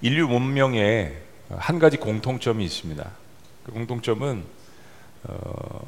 인류 0.00 0.28
문명에 0.28 1.12
한 1.50 1.78
가지 1.78 1.96
공통점이 1.96 2.64
있습니다. 2.64 3.10
그 3.64 3.72
공통점은 3.72 4.44
어, 5.24 5.86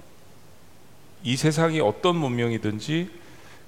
이 1.22 1.36
세상이 1.36 1.80
어떤 1.80 2.16
문명이든지 2.16 3.10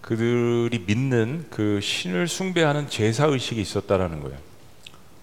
그들이 0.01 0.85
믿는 0.87 1.47
그 1.51 1.81
신을 1.81 2.27
숭배하는 2.27 2.89
제사 2.89 3.27
의식이 3.27 3.61
있었다라는 3.61 4.21
거예요. 4.23 4.37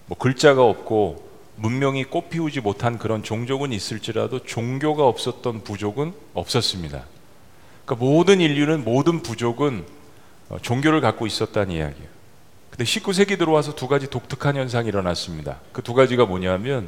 뭐 0.06 0.18
글자가 0.18 0.64
없고 0.64 1.28
문명이 1.58 2.06
꽃피우지 2.06 2.62
못한 2.62 2.98
그런 2.98 3.22
종족은 3.22 3.74
있을지라도 3.74 4.44
종교가 4.44 5.06
없었던 5.06 5.64
부족은 5.64 6.14
없었습니다. 6.34 7.04
그러니까 7.86 8.06
모든 8.06 8.40
인류는 8.40 8.86
모든 8.86 9.22
부족은 9.22 9.86
어, 10.50 10.58
종교를 10.62 11.02
갖고 11.02 11.28
있었다는 11.28 11.76
이야기예요. 11.76 12.19
근데 12.70 12.84
19세기 12.84 13.38
들어와서 13.38 13.76
두 13.76 13.88
가지 13.88 14.10
독특한 14.10 14.56
현상이 14.56 14.88
일어났습니다. 14.88 15.60
그 15.74 15.82
두 15.82 15.94
가지가 15.94 16.26
뭐냐면 16.26 16.88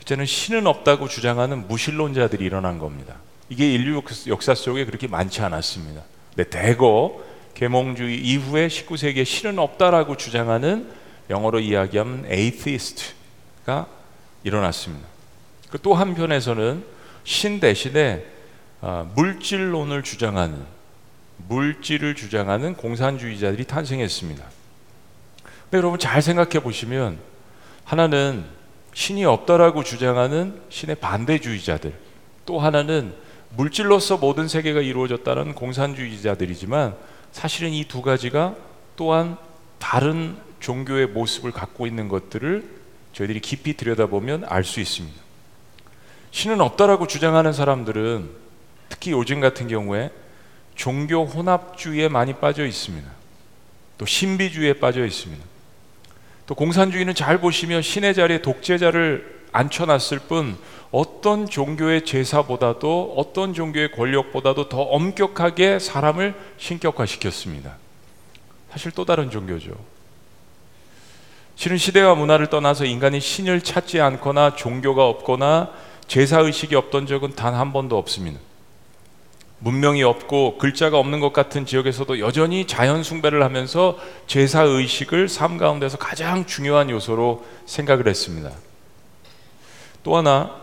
첫째는 0.00 0.26
신은 0.26 0.66
없다고 0.66 1.08
주장하는 1.08 1.66
무신론자들이 1.68 2.44
일어난 2.44 2.78
겁니다. 2.78 3.16
이게 3.48 3.72
인류 3.72 4.02
역사 4.28 4.54
속에 4.54 4.84
그렇게 4.84 5.06
많지 5.08 5.40
않았습니다. 5.42 6.02
근데 6.34 6.48
대거 6.50 7.24
계몽주의 7.54 8.20
이후에 8.20 8.68
19세기에 8.68 9.24
신은 9.24 9.58
없다라고 9.58 10.16
주장하는 10.16 10.88
영어로 11.30 11.60
이야기하면 11.60 12.26
에이티스트가 12.30 13.86
일어났습니다. 14.44 15.06
그 15.70 15.78
또 15.82 15.94
한편에서는 15.94 16.84
신 17.24 17.60
대신에 17.60 18.24
아, 18.80 19.06
물질론을 19.14 20.02
주장하는 20.02 20.64
물질을 21.48 22.14
주장하는 22.14 22.74
공산주의자들이 22.74 23.64
탄생했습니다. 23.64 24.44
여러분 25.72 25.98
잘 25.98 26.22
생각해 26.22 26.60
보시면 26.60 27.18
하나는 27.84 28.44
신이 28.94 29.24
없다라고 29.24 29.84
주장하는 29.84 30.60
신의 30.70 30.96
반대주의자들, 30.96 31.92
또 32.46 32.58
하나는 32.58 33.14
물질로서 33.56 34.16
모든 34.16 34.48
세계가 34.48 34.80
이루어졌다는 34.80 35.54
공산주의자들이지만 35.54 36.96
사실은 37.32 37.72
이 37.72 37.84
두 37.84 38.02
가지가 38.02 38.56
또한 38.96 39.36
다른 39.78 40.36
종교의 40.60 41.08
모습을 41.08 41.52
갖고 41.52 41.86
있는 41.86 42.08
것들을 42.08 42.78
저희들이 43.12 43.40
깊이 43.40 43.76
들여다보면 43.76 44.44
알 44.48 44.64
수 44.64 44.80
있습니다. 44.80 45.16
신은 46.30 46.60
없다라고 46.60 47.06
주장하는 47.06 47.52
사람들은 47.52 48.30
특히 48.88 49.12
요즘 49.12 49.40
같은 49.40 49.68
경우에 49.68 50.10
종교 50.74 51.24
혼합주의에 51.24 52.08
많이 52.08 52.34
빠져 52.34 52.66
있습니다. 52.66 53.08
또 53.96 54.06
신비주의에 54.06 54.74
빠져 54.74 55.04
있습니다. 55.04 55.44
또 56.48 56.54
공산주의는 56.54 57.14
잘 57.14 57.38
보시면 57.42 57.82
신의 57.82 58.14
자리에 58.14 58.40
독재자를 58.40 59.42
앉혀놨을 59.52 60.20
뿐 60.28 60.56
어떤 60.90 61.46
종교의 61.46 62.06
제사보다도 62.06 63.14
어떤 63.18 63.52
종교의 63.52 63.92
권력보다도 63.92 64.70
더 64.70 64.80
엄격하게 64.80 65.78
사람을 65.78 66.34
신격화시켰습니다. 66.56 67.76
사실 68.70 68.92
또 68.92 69.04
다른 69.04 69.30
종교죠. 69.30 69.72
실은 71.54 71.76
시대와 71.76 72.14
문화를 72.14 72.46
떠나서 72.46 72.86
인간이 72.86 73.20
신을 73.20 73.60
찾지 73.60 74.00
않거나 74.00 74.56
종교가 74.56 75.06
없거나 75.06 75.70
제사 76.06 76.40
의식이 76.40 76.74
없던 76.74 77.06
적은 77.06 77.34
단 77.34 77.54
한 77.56 77.74
번도 77.74 77.98
없습니다. 77.98 78.40
문명이 79.60 80.02
없고 80.04 80.58
글자가 80.58 80.98
없는 80.98 81.20
것 81.20 81.32
같은 81.32 81.66
지역에서도 81.66 82.20
여전히 82.20 82.66
자연 82.66 83.02
숭배를 83.02 83.42
하면서 83.42 83.98
제사 84.26 84.62
의식을 84.62 85.28
삶 85.28 85.58
가운데서 85.58 85.98
가장 85.98 86.46
중요한 86.46 86.90
요소로 86.90 87.44
생각을 87.66 88.06
했습니다. 88.06 88.50
또 90.04 90.16
하나 90.16 90.54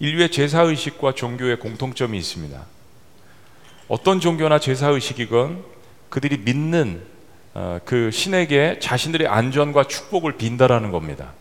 인류의 0.00 0.30
제사 0.30 0.62
의식과 0.62 1.12
종교의 1.12 1.60
공통점이 1.60 2.18
있습니다. 2.18 2.60
어떤 3.86 4.18
종교나 4.18 4.58
제사 4.58 4.88
의식이건 4.88 5.62
그들이 6.08 6.38
믿는 6.38 7.02
어, 7.54 7.78
그 7.84 8.10
신에게 8.10 8.78
자신들의 8.80 9.28
안전과 9.28 9.84
축복을 9.84 10.32
빈다라는 10.32 10.90
겁니다. 10.90 11.32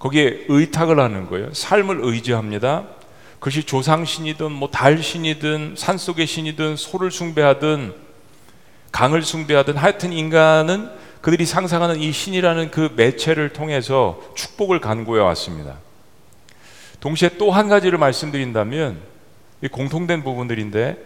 거기에 0.00 0.46
의탁을 0.48 0.98
하는 0.98 1.28
거예요. 1.28 1.54
삶을 1.54 2.00
의지합니다. 2.02 2.88
그것이 3.44 3.64
조상신이든 3.64 4.52
뭐 4.52 4.70
달신이든 4.70 5.74
산속의 5.76 6.26
신이든 6.26 6.76
소를 6.76 7.10
숭배하든 7.10 7.92
강을 8.90 9.20
숭배하든 9.20 9.76
하여튼 9.76 10.14
인간은 10.14 10.88
그들이 11.20 11.44
상상하는 11.44 12.00
이 12.00 12.10
신이라는 12.10 12.70
그 12.70 12.94
매체를 12.96 13.50
통해서 13.50 14.18
축복을 14.34 14.80
간구해 14.80 15.20
왔습니다. 15.20 15.76
동시에 17.00 17.36
또 17.36 17.50
한 17.50 17.68
가지를 17.68 17.98
말씀드린다면 17.98 18.98
공통된 19.70 20.24
부분들인데 20.24 20.96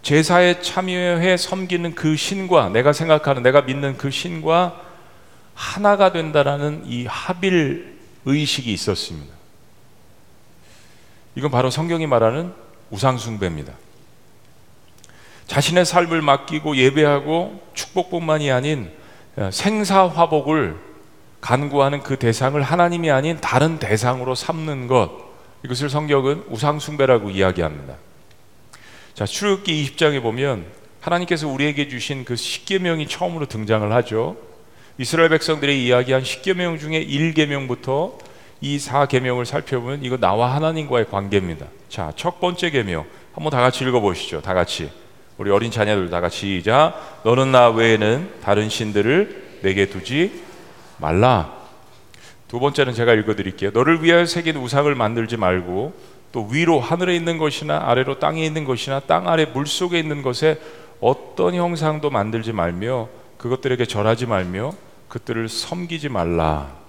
제사에 0.00 0.62
참여해 0.62 1.36
섬기는 1.36 1.94
그 1.94 2.16
신과 2.16 2.70
내가 2.70 2.94
생각하는 2.94 3.42
내가 3.42 3.60
믿는 3.60 3.98
그 3.98 4.10
신과 4.10 4.80
하나가 5.52 6.10
된다라는 6.10 6.84
이 6.86 7.04
합일 7.04 7.98
의식이 8.24 8.72
있었습니다. 8.72 9.41
이건 11.34 11.50
바로 11.50 11.70
성경이 11.70 12.06
말하는 12.06 12.52
우상숭배입니다. 12.90 13.72
자신의 15.46 15.84
삶을 15.84 16.22
맡기고 16.22 16.76
예배하고 16.76 17.60
축복뿐만이 17.74 18.50
아닌 18.50 18.90
어, 19.36 19.50
생사화복을 19.52 20.76
간구하는 21.40 22.02
그 22.02 22.18
대상을 22.18 22.60
하나님이 22.62 23.10
아닌 23.10 23.38
다른 23.40 23.78
대상으로 23.78 24.34
삼는 24.34 24.86
것 24.86 25.10
이것을 25.64 25.90
성경은 25.90 26.44
우상숭배라고 26.48 27.30
이야기합니다. 27.30 27.96
자, 29.14 29.26
출애굽기 29.26 29.84
20장에 29.84 30.22
보면 30.22 30.64
하나님께서 31.00 31.48
우리에게 31.48 31.88
주신 31.88 32.24
그 32.24 32.36
십계명이 32.36 33.08
처음으로 33.08 33.46
등장을 33.46 33.90
하죠. 33.92 34.36
이스라엘 34.98 35.28
백성들의 35.30 35.84
이야기한 35.84 36.24
십계명 36.24 36.78
중에 36.78 37.04
1계명부터 37.04 38.18
이 38.62 38.78
4계명을 38.78 39.44
살펴보면 39.44 40.04
이거 40.04 40.16
나와 40.16 40.54
하나님과의 40.54 41.10
관계입니다. 41.10 41.66
자, 41.88 42.12
첫 42.14 42.40
번째 42.40 42.70
계명 42.70 43.04
한번 43.34 43.50
다 43.50 43.60
같이 43.60 43.84
읽어 43.84 44.00
보시죠. 44.00 44.40
다 44.40 44.54
같이. 44.54 44.88
우리 45.36 45.50
어린 45.50 45.72
자녀들 45.72 46.10
다 46.10 46.20
같이 46.20 46.58
시작. 46.58 47.20
너는 47.24 47.50
나 47.50 47.70
외에는 47.70 48.34
다른 48.40 48.68
신들을 48.68 49.58
내게 49.62 49.86
두지 49.86 50.44
말라. 50.98 51.52
두 52.46 52.60
번째는 52.60 52.94
제가 52.94 53.14
읽어 53.14 53.34
드릴게요. 53.34 53.72
너를 53.74 54.04
위하여 54.04 54.26
새긴 54.26 54.56
우상을 54.56 54.94
만들지 54.94 55.36
말고 55.36 55.92
또 56.30 56.46
위로 56.46 56.78
하늘에 56.78 57.16
있는 57.16 57.38
것이나 57.38 57.82
아래로 57.88 58.20
땅에 58.20 58.44
있는 58.44 58.64
것이나 58.64 59.00
땅 59.00 59.28
아래 59.28 59.44
물 59.44 59.66
속에 59.66 59.98
있는 59.98 60.22
것에 60.22 60.60
어떤 61.00 61.54
형상도 61.54 62.10
만들지 62.10 62.52
말며 62.52 63.08
그것들에게 63.38 63.84
절하지 63.86 64.26
말며 64.26 64.72
그들을 65.08 65.48
섬기지 65.48 66.10
말라. 66.10 66.81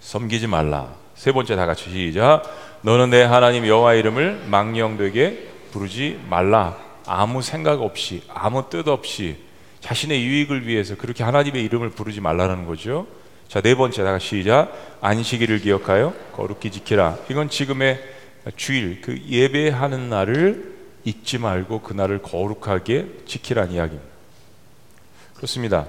섬기지 0.00 0.46
말라. 0.46 0.94
세 1.14 1.32
번째 1.32 1.56
다 1.56 1.66
같이 1.66 1.90
시작. 1.90 2.42
너는 2.82 3.10
내 3.10 3.22
하나님 3.22 3.66
여호와 3.66 3.94
이름을 3.94 4.44
망령되게 4.46 5.48
부르지 5.72 6.20
말라. 6.28 6.76
아무 7.06 7.42
생각 7.42 7.82
없이 7.82 8.22
아무 8.28 8.68
뜻 8.70 8.86
없이 8.86 9.36
자신의 9.80 10.24
유익을 10.24 10.66
위해서 10.66 10.96
그렇게 10.96 11.24
하나님의 11.24 11.64
이름을 11.64 11.90
부르지 11.90 12.20
말라는 12.20 12.66
거죠. 12.66 13.06
자, 13.48 13.60
네 13.60 13.74
번째 13.74 14.04
다 14.04 14.12
같이 14.12 14.26
시작. 14.26 14.72
안식일을 15.00 15.60
기억하여 15.60 16.14
거룩히 16.34 16.70
지키라. 16.70 17.16
이건 17.30 17.48
지금의 17.48 17.98
주일 18.56 19.00
그 19.00 19.20
예배하는 19.26 20.08
날을 20.08 20.76
잊지 21.04 21.38
말고 21.38 21.80
그 21.80 21.94
날을 21.94 22.22
거룩하게 22.22 23.06
지키라는 23.26 23.72
이야기입니다. 23.72 24.08
그렇습니다. 25.34 25.86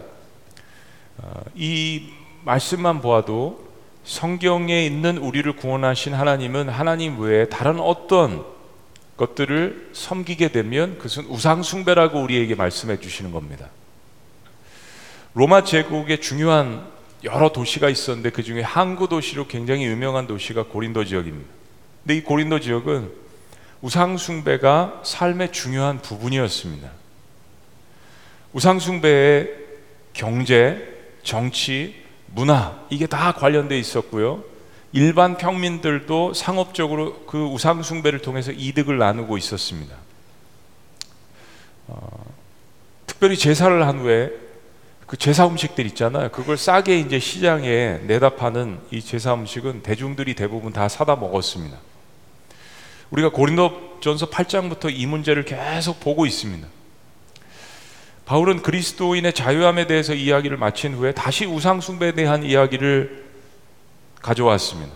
어, 1.18 1.42
이 1.56 2.10
말씀만 2.46 3.02
보아도 3.02 3.69
성경에 4.10 4.88
있는 4.88 5.20
우리를 5.20 5.56
구원하신 5.56 6.16
하나님은 6.16 6.68
하나님 6.68 7.20
외에 7.20 7.46
다른 7.46 7.80
어떤 7.80 8.44
것들을 9.18 9.92
섬기게 9.94 10.48
되면 10.48 10.98
그것은 10.98 11.26
우상숭배라고 11.26 12.20
우리에게 12.20 12.56
말씀해 12.56 13.00
주시는 13.02 13.32
겁니다. 13.32 13.70
로마 15.36 15.64
제국의 15.64 16.22
중요한 16.22 16.88
여러 17.24 17.52
도시가 17.52 17.88
있었는데 17.88 18.32
그 18.32 18.42
중에 18.42 18.64
항구 18.64 19.08
도시로 19.08 19.46
굉장히 19.46 19.86
유명한 19.86 20.26
도시가 20.26 20.64
고린도 20.64 21.06
지역입니다. 21.06 21.48
근데 22.02 22.18
이 22.18 22.24
고린도 22.24 22.62
지역은 22.62 23.12
우상숭배가 23.82 25.02
삶의 25.06 25.52
중요한 25.52 26.02
부분이었습니다. 26.02 26.90
우상숭배의 28.54 29.54
경제, 30.14 30.98
정치, 31.22 32.09
문화 32.34 32.80
이게 32.90 33.08
다 33.08 33.32
관련돼 33.32 33.78
있었고요. 33.78 34.44
일반 34.92 35.38
평민들도 35.38 36.34
상업적으로 36.34 37.26
그 37.26 37.44
우상 37.46 37.84
숭배를 37.84 38.20
통해서 38.20 38.52
이득을 38.52 38.98
나누고 38.98 39.38
있었습니다. 39.38 39.96
어, 41.88 42.26
특별히 43.06 43.38
제사를 43.38 43.86
한 43.86 44.00
후에 44.00 44.32
그 45.06 45.18
제사 45.18 45.48
음식들 45.48 45.86
있잖아요. 45.88 46.30
그걸 46.30 46.56
싸게 46.58 47.00
이제 47.00 47.20
시장에 47.20 48.00
내다 48.06 48.36
파는 48.36 48.80
이 48.92 49.02
제사 49.02 49.34
음식은 49.34 49.82
대중들이 49.82 50.36
대부분 50.36 50.72
다 50.72 50.88
사다 50.88 51.16
먹었습니다. 51.16 51.78
우리가 53.10 53.30
고린도전서 53.30 54.30
8장부터 54.30 54.96
이 54.96 55.06
문제를 55.08 55.46
계속 55.46 56.00
보고 56.00 56.28
있습니다. 56.28 56.68
바울은 58.30 58.62
그리스도인의 58.62 59.34
자유함에 59.34 59.88
대해서 59.88 60.14
이야기를 60.14 60.58
마친 60.58 60.94
후에 60.94 61.14
다시 61.14 61.48
우상 61.48 61.82
숭배에 61.82 62.12
대한 62.12 62.44
이야기를 62.44 63.26
가져왔습니다. 64.22 64.94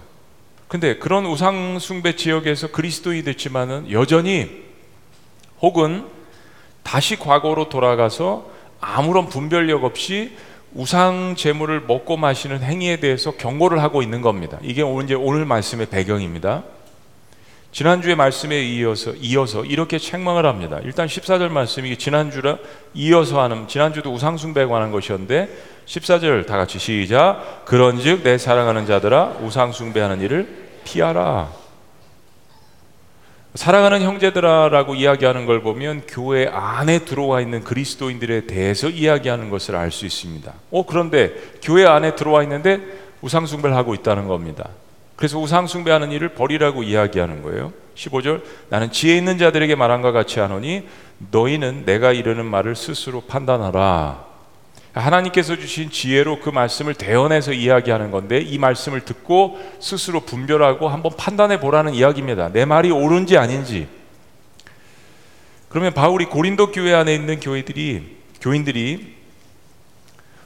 근데 0.68 1.00
그런 1.00 1.26
우상 1.26 1.80
숭배 1.80 2.16
지역에서 2.16 2.68
그리스도인이 2.68 3.24
됐지만은 3.24 3.90
여전히 3.90 4.62
혹은 5.64 6.06
다시 6.84 7.18
과거로 7.18 7.70
돌아가서 7.70 8.52
아무런 8.80 9.30
분별력 9.30 9.84
없이 9.84 10.38
우상 10.76 11.34
제물을 11.36 11.86
먹고 11.88 12.18
마시는 12.18 12.62
행위에 12.62 12.98
대해서 12.98 13.32
경고를 13.32 13.82
하고 13.82 14.04
있는 14.04 14.22
겁니다. 14.22 14.60
이게 14.62 14.84
오늘 14.84 15.16
오늘 15.16 15.46
말씀의 15.46 15.88
배경입니다. 15.88 16.66
지난주의 17.74 18.16
말씀에 18.16 18.62
이어서 18.62 19.14
이어서 19.20 19.66
이렇게 19.66 19.98
책망을 19.98 20.46
합니다. 20.46 20.80
일단 20.84 21.08
14절 21.08 21.50
말씀이 21.50 21.98
지난주라 21.98 22.60
이어서 22.94 23.42
하는 23.42 23.68
지난주도 23.68 24.14
우상 24.14 24.38
숭배에 24.38 24.66
관한 24.66 24.92
것이었는데 24.92 25.50
14절 25.88 26.46
다 26.46 26.58
같이 26.58 26.78
시작. 26.78 27.66
그런즉 27.66 28.22
내 28.24 28.38
사랑하는 28.38 28.86
자들아 28.86 29.40
우상 29.42 29.72
숭배하는 29.72 30.22
일을 30.22 30.68
피하라. 30.84 31.50
사랑하는 33.56 34.02
형제들아라고 34.02 34.94
이야기하는 34.94 35.48
걸 35.48 35.62
보면 35.62 36.04
교회 36.08 36.48
안에 36.48 37.00
들어와 37.06 37.42
있는 37.42 37.64
그리스도인들에 37.64 38.46
대해서 38.46 38.88
이야기하는 38.88 39.50
것을 39.50 39.76
알 39.76 39.90
수 39.90 40.06
있습니다. 40.06 40.54
어 40.70 40.86
그런데 40.86 41.34
교회 41.64 41.88
안에 41.88 42.16
들어와 42.16 42.44
있는데 42.44 42.82
우상 43.22 43.48
숭배를 43.48 43.76
하고 43.76 43.96
있다는 43.96 44.28
겁니다. 44.28 44.70
그래서 45.16 45.40
우상 45.40 45.68
숭배하는 45.68 46.12
일을 46.12 46.30
버리라고 46.30 46.84
이야기하는 46.84 47.44
거예요. 47.44 47.72
15절 47.96 48.42
나는 48.70 48.92
지혜 48.92 49.16
있는 49.18 49.38
자들에게 49.38 49.76
말한 49.76 50.02
것 50.02 50.12
같이 50.12 50.40
하노니 50.40 50.88
너희는 51.32 51.86
내가 51.86 52.12
이르는 52.12 52.46
말을 52.46 52.76
스스로 52.76 53.22
판단하라. 53.22 54.34
하나님께서 54.94 55.56
주신 55.56 55.90
지혜로 55.90 56.40
그 56.40 56.50
말씀을 56.50 56.94
대언해서 56.94 57.52
이야기하는 57.52 58.12
건데 58.12 58.40
이 58.40 58.58
말씀을 58.60 59.02
듣고 59.02 59.60
스스로 59.80 60.22
분별하고 60.22 60.88
한번 60.88 61.14
판단해 61.18 61.60
보라는 61.60 61.96
이야기입니다. 61.96 62.50
내 62.52 62.66
말이 62.66 62.92
옳은지 62.92 63.38
아닌지. 63.38 63.88
그러면 65.70 65.94
바울이 65.94 66.26
고린도 66.26 66.72
교회 66.72 66.94
안에 66.94 67.16
있는 67.16 67.40
교회들이 67.40 68.18
교인들이 68.40 69.16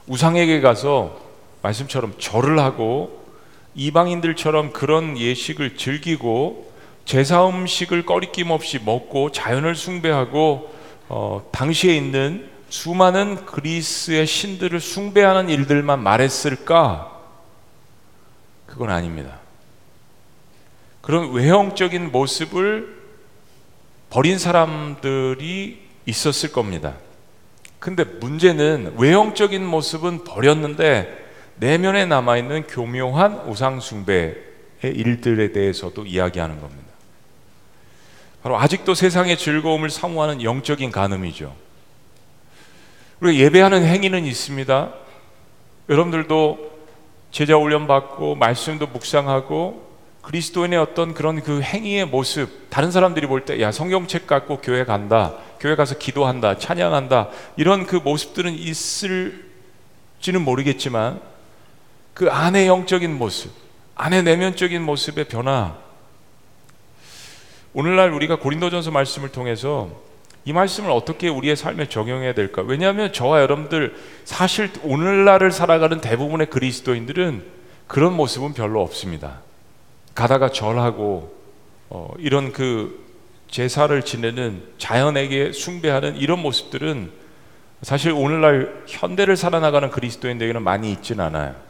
우상에게 0.06 0.62
가서 0.62 1.20
말씀처럼 1.60 2.14
절을 2.18 2.58
하고 2.58 3.17
이방인들처럼 3.78 4.72
그런 4.72 5.16
예식을 5.16 5.76
즐기고 5.76 6.72
제사 7.04 7.48
음식을 7.48 8.04
꺼리낌 8.04 8.50
없이 8.50 8.80
먹고 8.84 9.30
자연을 9.30 9.76
숭배하고 9.76 10.74
어, 11.08 11.48
당시에 11.52 11.96
있는 11.96 12.50
수많은 12.68 13.46
그리스의 13.46 14.26
신들을 14.26 14.78
숭배하는 14.80 15.48
일들만 15.48 16.02
말했을까? 16.02 17.18
그건 18.66 18.90
아닙니다. 18.90 19.38
그런 21.00 21.32
외형적인 21.32 22.10
모습을 22.12 22.98
버린 24.10 24.38
사람들이 24.38 25.80
있었을 26.04 26.52
겁니다. 26.52 26.96
근데 27.78 28.02
문제는 28.02 28.94
외형적인 28.98 29.64
모습은 29.64 30.24
버렸는데 30.24 31.27
내면에 31.60 32.06
남아있는 32.06 32.66
교묘한 32.68 33.48
우상숭배의 33.48 34.34
일들에 34.82 35.52
대해서도 35.52 36.06
이야기하는 36.06 36.60
겁니다. 36.60 36.88
바로 38.42 38.58
아직도 38.58 38.94
세상의 38.94 39.36
즐거움을 39.36 39.90
사모하는 39.90 40.42
영적인 40.42 40.90
간음이죠. 40.90 41.54
우리가 43.20 43.44
예배하는 43.44 43.84
행위는 43.84 44.24
있습니다. 44.24 44.92
여러분들도 45.88 46.78
제자 47.30 47.56
훈련 47.56 47.86
받고 47.86 48.36
말씀도 48.36 48.86
묵상하고 48.86 49.88
그리스도인의 50.22 50.78
어떤 50.78 51.14
그런 51.14 51.42
그 51.42 51.60
행위의 51.62 52.06
모습 52.06 52.68
다른 52.70 52.90
사람들이 52.90 53.26
볼 53.26 53.44
때 53.44 53.60
야 53.60 53.72
성경책 53.72 54.26
갖고 54.26 54.58
교회 54.58 54.84
간다 54.84 55.34
교회 55.58 55.74
가서 55.74 55.96
기도한다 55.96 56.58
찬양한다 56.58 57.30
이런 57.56 57.86
그 57.86 57.96
모습들은 57.96 58.52
있을지는 58.52 59.40
모르겠지만 60.44 61.20
그 62.18 62.28
안의 62.28 62.66
영적인 62.66 63.16
모습 63.16 63.52
안의 63.94 64.24
내면적인 64.24 64.82
모습의 64.82 65.26
변화 65.26 65.76
오늘날 67.72 68.12
우리가 68.12 68.40
고린도전서 68.40 68.90
말씀을 68.90 69.28
통해서 69.28 69.88
이 70.44 70.52
말씀을 70.52 70.90
어떻게 70.90 71.28
우리의 71.28 71.54
삶에 71.54 71.88
적용해야 71.88 72.34
될까? 72.34 72.62
왜냐하면 72.62 73.12
저와 73.12 73.40
여러분들 73.40 73.94
사실 74.24 74.68
오늘날을 74.82 75.52
살아가는 75.52 76.00
대부분의 76.00 76.50
그리스도인들은 76.50 77.44
그런 77.86 78.14
모습은 78.14 78.52
별로 78.52 78.82
없습니다. 78.82 79.42
가다가 80.16 80.50
절하고 80.50 81.36
어, 81.88 82.10
이런 82.18 82.52
그 82.52 83.06
제사를 83.48 84.02
지내는 84.02 84.64
자연에게 84.78 85.52
숭배하는 85.52 86.16
이런 86.16 86.40
모습들은 86.40 87.12
사실 87.82 88.10
오늘날 88.10 88.82
현대를 88.88 89.36
살아나가는 89.36 89.88
그리스도인들에게는 89.90 90.62
많이 90.62 90.90
있진 90.90 91.20
않아요. 91.20 91.67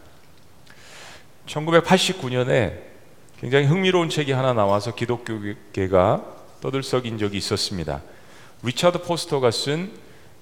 1989년에 1.49 2.79
굉장히 3.41 3.67
흥미로운 3.67 4.09
책이 4.09 4.33
하나 4.33 4.53
나와서 4.53 4.95
기독교계가 4.95 6.25
떠들썩인 6.61 7.19
적이 7.19 7.39
있었습니다. 7.39 8.03
리차드 8.62 9.03
포스터가 9.03 9.50
쓴 9.50 9.93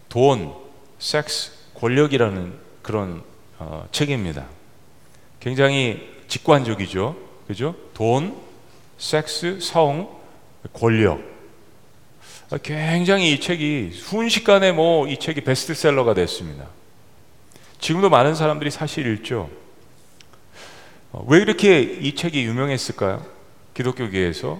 돈, 0.09 0.55
섹스, 0.99 1.53
권력이라는 1.75 2.55
그런 2.83 3.23
어, 3.59 3.87
책입니다. 3.93 4.47
굉장히 5.41 6.09
직관적이죠. 6.29 7.17
그죠? 7.47 7.75
돈, 7.95 8.37
섹스, 8.99 9.61
성, 9.61 10.09
권력. 10.73 11.21
굉장히 12.63 13.33
이 13.33 13.41
책이 13.41 13.91
순식간에 13.93 14.73
뭐 14.73 15.07
이 15.09 15.19
책이 15.19 15.43
베스트셀러가 15.43 16.15
됐습니다. 16.15 16.67
지금도 17.79 18.09
많은 18.09 18.35
사람들이 18.35 18.71
사실 18.71 19.07
읽죠. 19.07 19.51
어, 21.17 21.25
왜 21.27 21.39
이렇게 21.39 21.81
이 21.81 22.15
책이 22.15 22.45
유명했을까요? 22.45 23.25
기독교계에서 23.73 24.59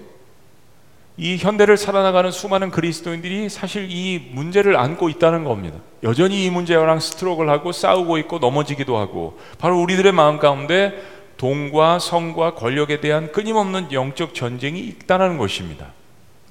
이 1.15 1.37
현대를 1.37 1.77
살아나가는 1.77 2.31
수많은 2.31 2.71
그리스도인들이 2.71 3.47
사실 3.49 3.87
이 3.89 4.29
문제를 4.31 4.75
안고 4.75 5.09
있다는 5.09 5.43
겁니다. 5.43 5.77
여전히 6.01 6.45
이 6.45 6.49
문제랑 6.49 6.99
스트로크를 6.99 7.49
하고 7.49 7.71
싸우고 7.71 8.17
있고 8.19 8.39
넘어지기도 8.39 8.97
하고 8.97 9.39
바로 9.59 9.79
우리들의 9.81 10.11
마음 10.11 10.39
가운데 10.39 10.99
돈과 11.37 11.99
성과 11.99 12.55
권력에 12.55 13.01
대한 13.01 13.31
끊임없는 13.31 13.91
영적 13.91 14.33
전쟁이 14.33 14.79
있다는 14.79 15.37
것입니다. 15.37 15.93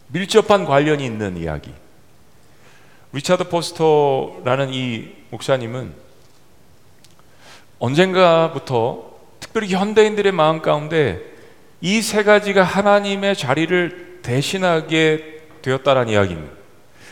밀접한 0.08 0.66
관련이 0.66 1.04
있는 1.04 1.36
이야기. 1.36 1.72
리차드 3.12 3.48
포스터라는 3.48 4.72
이 4.72 5.08
목사님은 5.30 5.92
언젠가부터 7.80 9.15
특별히 9.56 9.68
현대인들의 9.74 10.32
마음 10.32 10.60
가운데 10.60 11.18
이 11.80 12.02
세 12.02 12.22
가지가 12.24 12.62
하나님의 12.62 13.34
자리를 13.34 14.18
대신하게 14.20 15.40
되었다는 15.62 16.10
이야기입니다. 16.10 16.52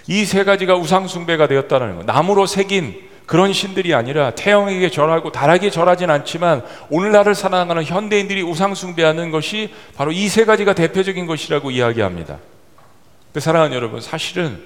이 0.08 0.26
세 0.26 0.44
가지가 0.44 0.76
우상숭배가 0.76 1.46
되었다는 1.46 1.96
거. 1.96 2.02
나무로 2.02 2.44
새긴 2.44 3.00
그런 3.24 3.54
신들이 3.54 3.94
아니라 3.94 4.32
태영에게 4.32 4.90
절하고 4.90 5.32
달에게 5.32 5.70
절하진 5.70 6.10
않지만 6.10 6.62
오늘날을 6.90 7.34
살아가는 7.34 7.82
현대인들이 7.82 8.42
우상숭배하는 8.42 9.30
것이 9.30 9.72
바로 9.96 10.12
이 10.12 10.28
세 10.28 10.44
가지가 10.44 10.74
대표적인 10.74 11.24
것이라고 11.24 11.70
이야기합니다. 11.70 12.38
사랑하는 13.38 13.74
여러분, 13.74 14.02
사실은 14.02 14.60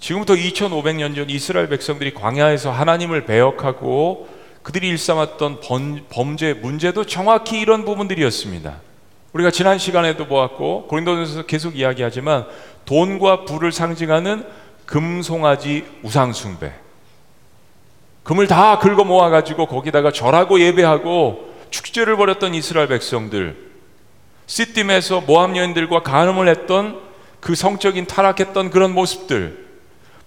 지금부터 0.00 0.34
2500년 0.34 1.14
전 1.14 1.28
이스라엘 1.28 1.68
백성들이 1.68 2.14
광야에서 2.14 2.70
하나님을 2.72 3.26
배역하고 3.26 4.37
그들이 4.68 4.86
일삼았던 4.88 5.60
범죄 6.10 6.52
문제도 6.52 7.02
정확히 7.06 7.58
이런 7.58 7.86
부분들이었습니다. 7.86 8.82
우리가 9.32 9.50
지난 9.50 9.78
시간에도 9.78 10.26
보았고 10.26 10.88
고린도전서 10.88 11.46
계속 11.46 11.78
이야기하지만 11.78 12.44
돈과 12.84 13.46
부를 13.46 13.72
상징하는 13.72 14.44
금송아지 14.84 15.86
우상 16.02 16.34
숭배. 16.34 16.74
금을 18.24 18.46
다 18.46 18.78
긁어 18.78 19.04
모아 19.04 19.30
가지고 19.30 19.64
거기다가 19.64 20.12
절하고 20.12 20.60
예배하고 20.60 21.48
축제를 21.70 22.18
벌였던 22.18 22.52
이스라엘 22.52 22.88
백성들. 22.88 23.56
시딤에서 24.44 25.22
모함 25.22 25.56
여인들과 25.56 26.02
간음을 26.02 26.46
했던 26.46 27.00
그 27.40 27.54
성적인 27.54 28.06
타락했던 28.06 28.68
그런 28.68 28.92
모습들. 28.92 29.67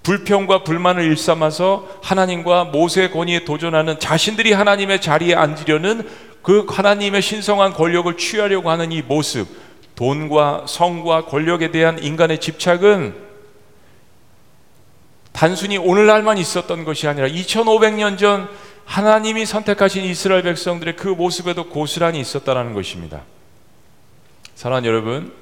불평과 0.03 0.63
불만을 0.63 1.03
일삼아서 1.03 1.87
하나님과 2.01 2.65
모세의 2.65 3.11
권위에 3.11 3.45
도전하는 3.45 3.99
자신들이 3.99 4.51
하나님의 4.53 4.99
자리에 5.01 5.35
앉으려는 5.35 6.07
그 6.41 6.65
하나님의 6.67 7.21
신성한 7.21 7.73
권력을 7.73 8.15
취하려고 8.17 8.71
하는 8.71 8.91
이 8.91 9.01
모습, 9.01 9.47
돈과 9.95 10.65
성과 10.67 11.25
권력에 11.25 11.69
대한 11.69 12.01
인간의 12.01 12.39
집착은 12.39 13.13
단순히 15.31 15.77
오늘날만 15.77 16.37
있었던 16.39 16.83
것이 16.83 17.07
아니라 17.07 17.27
2500년 17.27 18.17
전 18.17 18.49
하나님이 18.85 19.45
선택하신 19.45 20.03
이스라엘 20.03 20.41
백성들의 20.43 20.95
그 20.95 21.07
모습에도 21.07 21.69
고스란히 21.69 22.19
있었다는 22.19 22.73
것입니다. 22.73 23.21
사랑하는 24.55 24.89
여러분, 24.89 25.33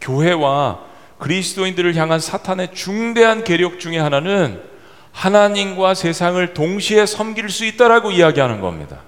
교회와 0.00 0.80
그리스도인들을 1.18 1.94
향한 1.96 2.20
사탄의 2.20 2.74
중대한 2.74 3.44
계력 3.44 3.80
중의 3.80 4.00
하나는 4.00 4.62
하나님과 5.12 5.94
세상을 5.94 6.52
동시에 6.52 7.06
섬길 7.06 7.48
수 7.48 7.64
있다라고 7.64 8.10
이야기하는 8.10 8.60
겁니다. 8.60 9.00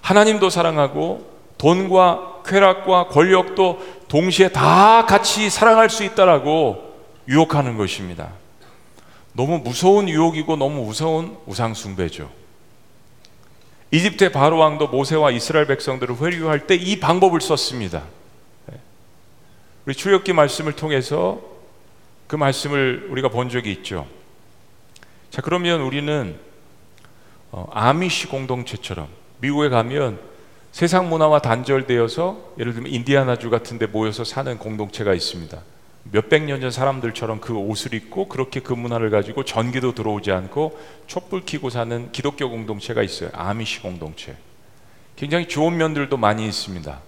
하나님도 0.00 0.50
사랑하고 0.50 1.36
돈과 1.58 2.42
쾌락과 2.44 3.08
권력도 3.08 4.04
동시에 4.08 4.48
다 4.48 5.06
같이 5.06 5.48
사랑할 5.50 5.90
수 5.90 6.04
있다라고 6.04 6.94
유혹하는 7.28 7.76
것입니다. 7.76 8.30
너무 9.32 9.58
무서운 9.58 10.08
유혹이고 10.08 10.56
너무 10.56 10.84
무서운 10.84 11.36
우상 11.46 11.74
숭배죠. 11.74 12.30
이집트의 13.90 14.32
바로 14.32 14.58
왕도 14.58 14.88
모세와 14.88 15.30
이스라엘 15.30 15.66
백성들을 15.66 16.16
회유할 16.20 16.66
때 16.66 16.74
이 16.76 16.98
방법을 16.98 17.40
썼습니다. 17.40 18.02
우리 19.86 19.94
출애굽기 19.94 20.32
말씀을 20.32 20.72
통해서 20.72 21.40
그 22.26 22.34
말씀을 22.34 23.06
우리가 23.08 23.28
본 23.28 23.48
적이 23.48 23.70
있죠. 23.70 24.06
자, 25.30 25.40
그러면 25.42 25.80
우리는 25.80 26.36
어, 27.52 27.68
아미시 27.72 28.26
공동체처럼 28.26 29.06
미국에 29.40 29.68
가면 29.68 30.18
세상 30.72 31.08
문화와 31.08 31.38
단절되어서 31.40 32.54
예를 32.58 32.74
들면 32.74 32.92
인디아나주 32.92 33.48
같은 33.48 33.78
데 33.78 33.86
모여서 33.86 34.24
사는 34.24 34.58
공동체가 34.58 35.14
있습니다. 35.14 35.56
몇백 36.10 36.42
년 36.44 36.60
전 36.60 36.70
사람들처럼 36.72 37.40
그 37.40 37.54
옷을 37.54 37.94
입고 37.94 38.28
그렇게 38.28 38.60
그 38.60 38.72
문화를 38.72 39.10
가지고 39.10 39.44
전기도 39.44 39.94
들어오지 39.94 40.32
않고 40.32 40.78
촛불 41.06 41.42
켜고 41.46 41.70
사는 41.70 42.10
기독교 42.10 42.50
공동체가 42.50 43.04
있어요. 43.04 43.30
아미시 43.32 43.82
공동체. 43.82 44.36
굉장히 45.14 45.46
좋은 45.46 45.76
면들도 45.76 46.16
많이 46.16 46.44
있습니다. 46.46 47.00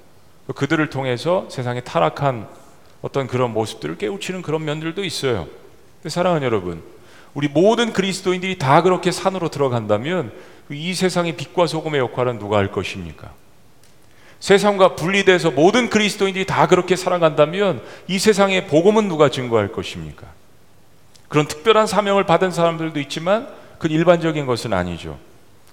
그들을 0.54 0.90
통해서 0.90 1.48
세상의 1.50 1.84
타락한 1.84 2.67
어떤 3.00 3.26
그런 3.26 3.52
모습들을 3.52 3.98
깨우치는 3.98 4.42
그런 4.42 4.64
면들도 4.64 5.04
있어요. 5.04 5.46
사랑하는 6.06 6.44
여러분, 6.44 6.82
우리 7.34 7.48
모든 7.48 7.92
그리스도인들이 7.92 8.58
다 8.58 8.82
그렇게 8.82 9.12
산으로 9.12 9.48
들어간다면 9.48 10.32
이 10.70 10.94
세상의 10.94 11.36
빛과 11.36 11.66
소금의 11.66 12.00
역할은 12.00 12.38
누가 12.38 12.58
할 12.58 12.70
것입니까? 12.70 13.32
세상과 14.40 14.94
분리돼서 14.94 15.50
모든 15.50 15.90
그리스도인들이 15.90 16.46
다 16.46 16.66
그렇게 16.66 16.96
살아간다면 16.96 17.82
이 18.06 18.18
세상의 18.18 18.66
복음은 18.68 19.08
누가 19.08 19.30
증거할 19.30 19.72
것입니까? 19.72 20.26
그런 21.28 21.46
특별한 21.46 21.86
사명을 21.86 22.24
받은 22.24 22.50
사람들도 22.50 23.00
있지만 23.00 23.48
그 23.78 23.88
일반적인 23.88 24.46
것은 24.46 24.72
아니죠. 24.72 25.18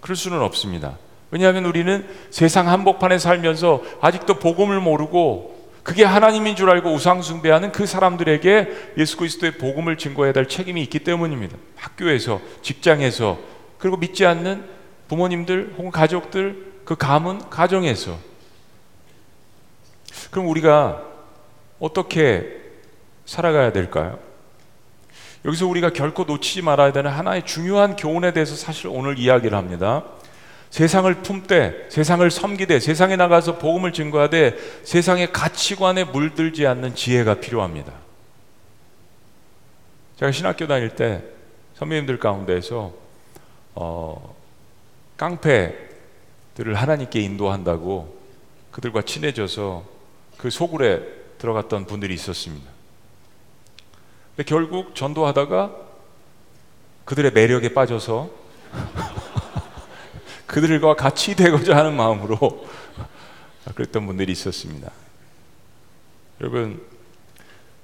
그럴 0.01 0.15
수는 0.15 0.41
없습니다. 0.41 0.97
왜냐하면 1.31 1.65
우리는 1.65 2.07
세상 2.29 2.69
한복판에 2.69 3.17
살면서 3.17 3.83
아직도 4.01 4.35
복음을 4.35 4.79
모르고 4.79 5.54
그게 5.85 6.03
하나님인 6.03 6.55
줄 6.55 6.71
알고 6.71 6.91
우상 6.91 7.21
숭배하는 7.21 7.71
그 7.71 7.85
사람들에게 7.85 8.93
예수 8.97 9.17
그리스도의 9.17 9.59
복음을 9.59 9.99
증거해야 9.99 10.33
될 10.33 10.47
책임이 10.47 10.81
있기 10.81 10.97
때문입니다. 10.99 11.55
학교에서, 11.75 12.41
직장에서, 12.63 13.37
그리고 13.77 13.95
믿지 13.95 14.25
않는 14.25 14.65
부모님들 15.07 15.75
혹은 15.77 15.91
가족들, 15.91 16.73
그 16.85 16.95
가문, 16.95 17.51
가정에서 17.51 18.17
그럼 20.31 20.47
우리가 20.47 21.03
어떻게 21.79 22.63
살아가야 23.27 23.71
될까요? 23.71 24.17
여기서 25.45 25.67
우리가 25.67 25.91
결코 25.91 26.23
놓치지 26.23 26.63
말아야 26.63 26.93
되는 26.93 27.11
하나의 27.11 27.45
중요한 27.45 27.95
교훈에 27.95 28.33
대해서 28.33 28.55
사실 28.55 28.87
오늘 28.87 29.19
이야기를 29.19 29.55
합니다. 29.55 30.03
세상을 30.75 31.13
품되, 31.21 31.87
세상을 31.87 32.29
섬기되, 32.29 32.81
세상에 32.81 33.15
나가서 33.15 33.59
복음을 33.59 33.93
증거하되 33.93 34.57
세상의 34.83 35.31
가치관에 35.31 36.03
물들지 36.03 36.67
않는 36.67 36.95
지혜가 36.95 37.35
필요합니다. 37.35 37.93
제가 40.17 40.33
신학교 40.33 40.67
다닐 40.67 40.89
때 40.89 41.23
선배님들 41.75 42.19
가운데서 42.19 42.93
어, 43.75 44.35
깡패들을 45.15 46.73
하나님께 46.73 47.21
인도한다고 47.21 48.13
그들과 48.71 49.03
친해져서 49.03 49.85
그 50.37 50.49
소굴에 50.49 50.99
들어갔던 51.37 51.85
분들이 51.85 52.13
있었습니다. 52.15 52.69
근데 54.35 54.43
결국 54.45 54.93
전도하다가 54.93 55.73
그들의 57.05 57.31
매력에 57.31 57.73
빠져서 57.73 58.29
그들과 60.55 60.95
같이 60.95 61.35
되고자 61.35 61.75
하는 61.75 61.97
마음으로 61.97 62.65
그랬던 63.75 64.05
분들이 64.05 64.31
있었습니다. 64.31 64.89
여러분, 66.39 66.81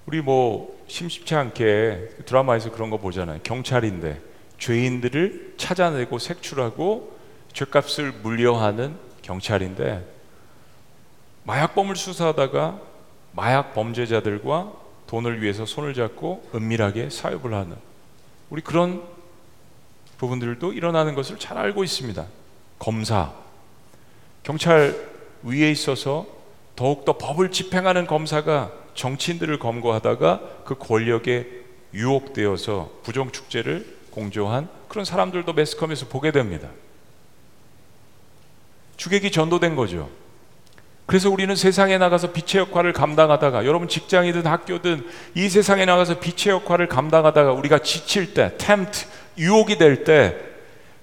우리 0.06 0.22
뭐 0.22 0.82
심심치 0.88 1.36
않게 1.36 2.20
드라마에서 2.26 2.72
그런 2.72 2.90
거 2.90 2.96
보잖아요. 2.96 3.42
경찰인데 3.44 4.22
죄인들을 4.58 5.56
찾아내고 5.58 6.18
색출하고 6.18 7.20
죄값을 7.52 8.14
물려하는 8.24 8.96
경찰인데 9.22 10.08
마약범을 11.44 11.98
수사하다가 11.98 12.80
마약 13.34 13.74
범죄자들과 13.74 14.72
돈을 15.08 15.42
위해서 15.42 15.66
손을 15.66 15.94
잡고 15.94 16.50
은밀하게 16.56 17.10
사업을 17.10 17.54
하는 17.54 17.76
우리 18.50 18.62
그런 18.62 19.04
부분들도 20.18 20.72
일어나는 20.72 21.16
것을 21.16 21.38
잘 21.38 21.58
알고 21.58 21.84
있습니다. 21.84 22.26
검사, 22.82 23.32
경찰 24.42 24.96
위에 25.44 25.70
있어서 25.70 26.26
더욱더 26.76 27.16
법을 27.16 27.52
집행하는 27.52 28.08
검사가 28.08 28.72
정치인들을 28.96 29.60
검거하다가 29.60 30.64
그 30.66 30.74
권력에 30.80 31.46
유혹되어서 31.94 32.90
부정축제를 33.04 33.98
공조한 34.10 34.68
그런 34.88 35.06
사람들도 35.06 35.54
매스컴에서 35.54 36.08
보게 36.08 36.32
됩니다. 36.32 36.70
주객이 38.98 39.30
전도된 39.30 39.76
거죠. 39.76 40.10
그래서 41.06 41.30
우리는 41.30 41.56
세상에 41.56 42.00
나가서 42.00 42.32
빛의 42.32 42.64
역할을 42.64 42.94
감당하다가 42.94 43.68
여러분 43.68 43.90
직장이든 43.90 44.48
학교든 44.48 45.08
이 45.36 45.50
세상에 45.50 45.86
나가서 45.86 46.20
빛의 46.20 46.56
역할을 46.56 46.88
감당하다가 46.88 47.52
우리가 47.52 47.78
지칠 47.80 48.34
때, 48.34 48.56
템트, 48.58 49.06
유혹이 49.38 49.78
될 49.78 50.04
때 50.04 50.51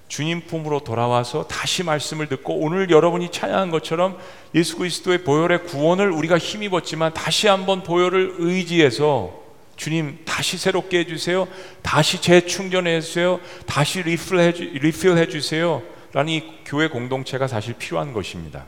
주님 0.08 0.46
품으로 0.46 0.80
돌아와서 0.80 1.46
다시 1.46 1.82
말씀을 1.82 2.28
듣고 2.28 2.58
오늘 2.58 2.90
여러분이 2.90 3.30
찬양한 3.30 3.70
것처럼 3.70 4.18
예수 4.54 4.76
그리스도의 4.76 5.22
보혈의 5.24 5.64
구원을 5.64 6.10
우리가 6.10 6.38
힘입었지만 6.38 7.14
다시 7.14 7.46
한번 7.46 7.82
보혈을 7.82 8.36
의지해서 8.38 9.38
주님 9.76 10.18
다시 10.24 10.58
새롭게 10.58 11.00
해주세요. 11.00 11.46
다시 11.82 12.20
재충전해 12.20 13.00
주세요. 13.00 13.38
다시 13.66 14.02
리필 14.02 15.18
해주세요. 15.18 15.82
라는 16.12 16.32
이 16.32 16.42
교회 16.64 16.88
공동체가 16.88 17.46
사실 17.46 17.74
필요한 17.74 18.12
것입니다. 18.12 18.64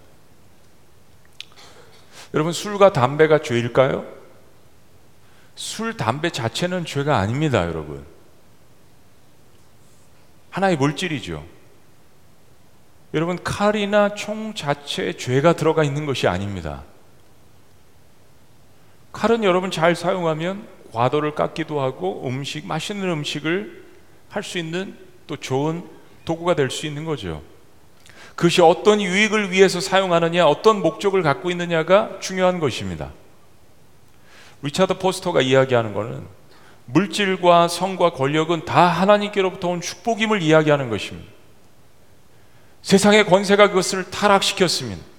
여러분 2.34 2.52
술과 2.52 2.92
담배가 2.92 3.40
죄일까요? 3.40 4.20
술, 5.56 5.96
담배 5.96 6.30
자체는 6.30 6.86
죄가 6.86 7.18
아닙니다, 7.18 7.66
여러분. 7.66 8.06
하나의 10.50 10.76
물질이죠. 10.76 11.44
여러분 13.14 13.42
칼이나 13.42 14.14
총 14.14 14.54
자체에 14.54 15.14
죄가 15.14 15.54
들어가 15.54 15.82
있는 15.82 16.06
것이 16.06 16.28
아닙니다. 16.28 16.84
칼은 19.12 19.42
여러분 19.42 19.70
잘 19.70 19.96
사용하면 19.96 20.66
과도를 20.92 21.34
깎기도 21.34 21.80
하고 21.80 22.26
음식 22.26 22.66
맛있는 22.66 23.08
음식을 23.08 23.84
할 24.28 24.42
수 24.44 24.58
있는 24.58 24.96
또 25.26 25.36
좋은 25.36 25.84
도구가 26.24 26.54
될 26.54 26.70
수 26.70 26.86
있는 26.86 27.04
거죠. 27.04 27.42
그것이 28.36 28.62
어떤 28.62 29.00
유익을 29.00 29.50
위해서 29.50 29.80
사용하느냐, 29.80 30.46
어떤 30.46 30.80
목적을 30.80 31.22
갖고 31.22 31.50
있느냐가 31.50 32.18
중요한 32.20 32.60
것입니다. 32.60 33.12
리차드 34.62 34.98
포스터가 34.98 35.40
이야기하는 35.40 35.92
것은 35.92 36.26
물질과 36.86 37.68
성과 37.68 38.10
권력은 38.12 38.64
다 38.64 38.86
하나님께로부터 38.86 39.68
온 39.68 39.80
축복임을 39.80 40.42
이야기하는 40.42 40.90
것입니다. 40.90 41.30
세상의 42.82 43.26
권세가 43.26 43.68
그것을 43.68 44.10
타락시켰습니다. 44.10 45.10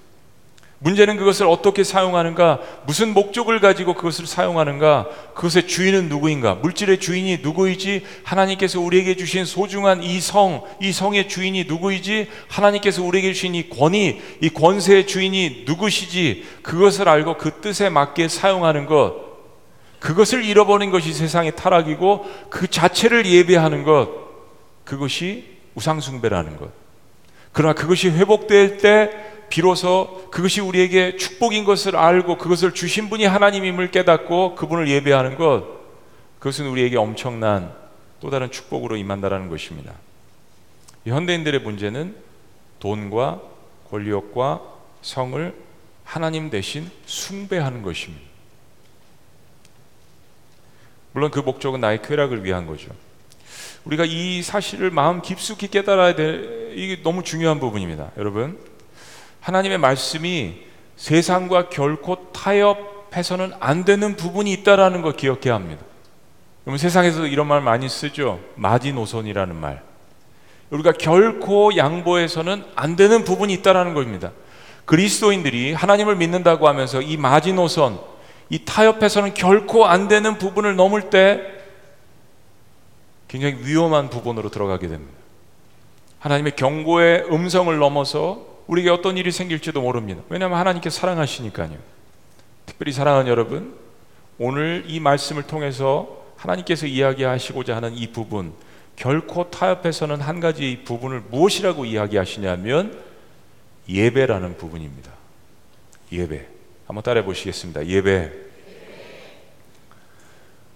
문제는 0.82 1.16
그것을 1.16 1.46
어떻게 1.46 1.84
사용하는가, 1.84 2.58
무슨 2.86 3.14
목적을 3.14 3.60
가지고 3.60 3.94
그것을 3.94 4.26
사용하는가, 4.26 5.08
그것의 5.34 5.68
주인은 5.68 6.08
누구인가, 6.08 6.56
물질의 6.56 6.98
주인이 6.98 7.38
누구이지, 7.40 8.04
하나님께서 8.24 8.80
우리에게 8.80 9.14
주신 9.14 9.44
소중한 9.44 10.02
이 10.02 10.20
성, 10.20 10.64
이 10.80 10.90
성의 10.90 11.28
주인이 11.28 11.64
누구이지, 11.64 12.28
하나님께서 12.48 13.04
우리에게 13.04 13.32
주신 13.32 13.54
이 13.54 13.68
권위, 13.68 14.20
이 14.40 14.48
권세의 14.48 15.06
주인이 15.06 15.62
누구시지, 15.66 16.44
그것을 16.62 17.08
알고 17.08 17.38
그 17.38 17.60
뜻에 17.60 17.88
맞게 17.88 18.26
사용하는 18.26 18.86
것, 18.86 19.31
그것을 20.02 20.44
잃어버린 20.44 20.90
것이 20.90 21.12
세상의 21.12 21.54
타락이고, 21.54 22.26
그 22.50 22.66
자체를 22.66 23.24
예배하는 23.24 23.84
것, 23.84 24.10
그것이 24.84 25.58
우상숭배라는 25.76 26.56
것. 26.56 26.70
그러나 27.52 27.72
그것이 27.72 28.10
회복될 28.10 28.78
때 28.78 29.10
비로소 29.48 30.28
그것이 30.32 30.60
우리에게 30.60 31.16
축복인 31.16 31.64
것을 31.64 31.94
알고 31.94 32.38
그것을 32.38 32.72
주신 32.72 33.10
분이 33.10 33.26
하나님임을 33.26 33.90
깨닫고 33.90 34.56
그분을 34.56 34.88
예배하는 34.88 35.36
것 35.36 35.64
그것은 36.38 36.66
우리에게 36.66 36.96
엄청난 36.96 37.72
또 38.20 38.30
다른 38.30 38.50
축복으로 38.50 38.96
임한다라는 38.96 39.50
것입니다. 39.50 39.92
현대인들의 41.06 41.60
문제는 41.60 42.16
돈과 42.80 43.40
권력과 43.90 44.62
성을 45.02 45.54
하나님 46.04 46.50
대신 46.50 46.90
숭배하는 47.04 47.82
것입니다. 47.82 48.31
물론 51.12 51.30
그 51.30 51.40
목적은 51.40 51.80
나의 51.80 52.02
쾌락을 52.02 52.44
위한 52.44 52.66
거죠. 52.66 52.90
우리가 53.84 54.04
이 54.06 54.42
사실을 54.42 54.90
마음 54.90 55.22
깊숙이 55.22 55.68
깨달아야 55.68 56.14
될 56.14 56.72
이게 56.74 57.02
너무 57.02 57.22
중요한 57.22 57.60
부분입니다. 57.60 58.12
여러분, 58.16 58.58
하나님의 59.40 59.78
말씀이 59.78 60.62
세상과 60.96 61.68
결코 61.68 62.32
타협해서는 62.32 63.52
안 63.60 63.84
되는 63.84 64.16
부분이 64.16 64.52
있다라는 64.52 65.02
걸 65.02 65.14
기억해야 65.14 65.54
합니다. 65.54 65.82
여러분 66.66 66.78
세상에서 66.78 67.26
이런 67.26 67.48
말 67.48 67.60
많이 67.60 67.88
쓰죠. 67.88 68.40
마지노선이라는 68.54 69.56
말. 69.56 69.82
우리가 70.70 70.92
결코 70.92 71.76
양보해서는 71.76 72.64
안 72.76 72.96
되는 72.96 73.24
부분이 73.24 73.52
있다라는 73.54 73.94
겁니다. 73.94 74.30
그리스도인들이 74.84 75.72
하나님을 75.72 76.16
믿는다고 76.16 76.68
하면서 76.68 77.02
이 77.02 77.16
마지노선, 77.16 78.00
이 78.52 78.66
타협해서는 78.66 79.32
결코 79.32 79.86
안 79.86 80.08
되는 80.08 80.36
부분을 80.36 80.76
넘을 80.76 81.08
때 81.08 81.40
굉장히 83.26 83.56
위험한 83.64 84.10
부분으로 84.10 84.50
들어가게 84.50 84.88
됩니다. 84.88 85.14
하나님의 86.18 86.54
경고의 86.54 87.24
음성을 87.32 87.74
넘어서 87.78 88.46
우리에게 88.66 88.90
어떤 88.90 89.16
일이 89.16 89.32
생길지도 89.32 89.80
모릅니다. 89.80 90.22
왜냐하면 90.28 90.58
하나님께 90.58 90.90
사랑하시니까요. 90.90 91.78
특별히 92.66 92.92
사랑하는 92.92 93.30
여러분, 93.30 93.74
오늘 94.38 94.84
이 94.86 95.00
말씀을 95.00 95.44
통해서 95.44 96.22
하나님께서 96.36 96.86
이야기하시고자 96.86 97.74
하는 97.74 97.94
이 97.94 98.12
부분, 98.12 98.52
결코 98.96 99.50
타협해서는 99.50 100.20
한 100.20 100.40
가지 100.40 100.82
부분을 100.84 101.22
무엇이라고 101.30 101.86
이야기하시냐면 101.86 103.02
예배라는 103.88 104.58
부분입니다. 104.58 105.10
예배. 106.12 106.48
한번 106.86 107.02
따라해 107.02 107.24
보시겠습니다. 107.24 107.86
예배. 107.86 108.41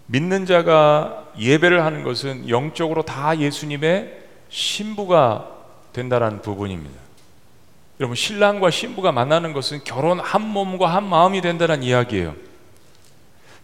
믿는 0.07 0.47
자가 0.47 1.25
예배를 1.39 1.85
하는 1.85 2.03
것은 2.03 2.49
영적으로 2.49 3.03
다 3.03 3.39
예수님의 3.39 4.13
신부가 4.49 5.49
된다라는 5.93 6.43
부분입니다. 6.43 7.07
여러분 7.99 8.15
신랑과 8.15 8.71
신부가 8.71 9.11
만나는 9.11 9.53
것은 9.53 9.83
결혼 9.85 10.21
한 10.21 10.43
몸과 10.43 10.95
한 10.95 11.05
마음이 11.05 11.41
된다는 11.41 11.83
이야기예요. 11.83 12.35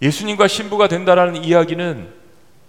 예수님과 0.00 0.49
신부가 0.49 0.88
된다라는 0.88 1.44
이야기는 1.44 2.22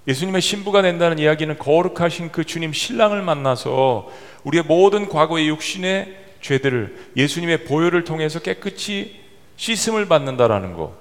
예수님의 0.07 0.41
신부가 0.41 0.81
된다는 0.81 1.17
이야기는 1.17 1.57
거룩하신 1.57 2.31
그 2.31 2.43
주님 2.43 2.73
신랑을 2.73 3.21
만나서 3.21 4.11
우리의 4.43 4.65
모든 4.65 5.07
과거의 5.07 5.47
육신의 5.47 6.17
죄들을 6.41 7.11
예수님의 7.15 7.63
보혈을 7.63 8.03
통해서 8.03 8.39
깨끗이 8.39 9.21
씻음을 9.55 10.07
받는다라는 10.07 10.73
거. 10.73 10.93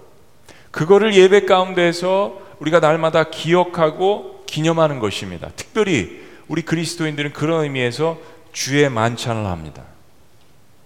그거를 0.71 1.15
예배 1.15 1.47
가운데에서 1.47 2.41
우리가 2.63 2.79
날마다 2.79 3.25
기억하고 3.25 4.45
기념하는 4.47 5.01
것입니다. 5.01 5.51
특별히 5.57 6.23
우리 6.47 6.63
그리스도인들은 6.63 7.33
그런 7.33 7.65
의미에서 7.65 8.19
주의 8.53 8.89
만찬을 8.89 9.47
합니다. 9.47 9.83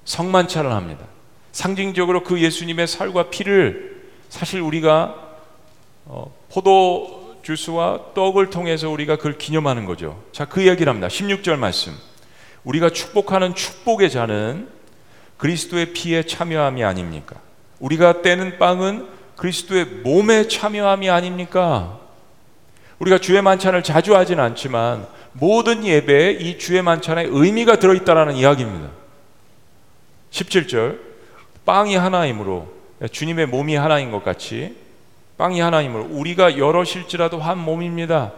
성만찬을 0.07 0.73
합니다. 0.73 1.05
상징적으로 1.53 2.23
그 2.23 2.41
예수님의 2.41 2.87
살과 2.87 3.29
피를 3.29 4.05
사실 4.31 4.61
우리가 4.61 5.15
어, 6.07 6.33
포도 6.51 7.37
주스와 7.43 8.15
떡을 8.15 8.51
통해서 8.51 8.89
우리가 8.89 9.17
그걸 9.17 9.37
기념하는 9.37 9.85
거죠. 9.85 10.23
자, 10.33 10.47
그 10.47 10.63
이야기를 10.63 10.89
합니다. 10.89 11.09
16절 11.09 11.57
말씀. 11.57 11.93
우리가 12.65 12.91
축복하는 12.91 13.55
축복의 13.55 14.11
자는 14.11 14.69
그리스도의 15.37 15.93
피에 15.93 16.23
참여함이 16.23 16.83
아닙니까? 16.85 17.37
우리가 17.81 18.23
떼는 18.23 18.59
빵은 18.59 19.16
그리스도의 19.37 19.85
몸에 20.03 20.49
참여함이 20.49 21.11
아닙니까? 21.11 22.01
우리가 22.99 23.19
주의 23.19 23.41
만찬을 23.43 23.83
자주 23.83 24.17
하진 24.17 24.41
않지만 24.41 25.07
모든 25.33 25.85
예배에 25.85 26.33
이 26.33 26.59
주의 26.59 26.81
만찬에 26.83 27.27
의미가 27.29 27.79
들어있다라는 27.79 28.35
이야기입니다. 28.35 28.89
17절 30.31 30.99
빵이 31.65 31.97
하나이므로 31.97 32.69
주님의 33.11 33.47
몸이 33.47 33.77
하나인 33.77 34.11
것 34.11 34.25
같이 34.25 34.75
빵이 35.37 35.61
하나이므로 35.61 36.09
우리가 36.11 36.57
여럿일지라도 36.57 37.39
한 37.39 37.59
몸입니다. 37.59 38.33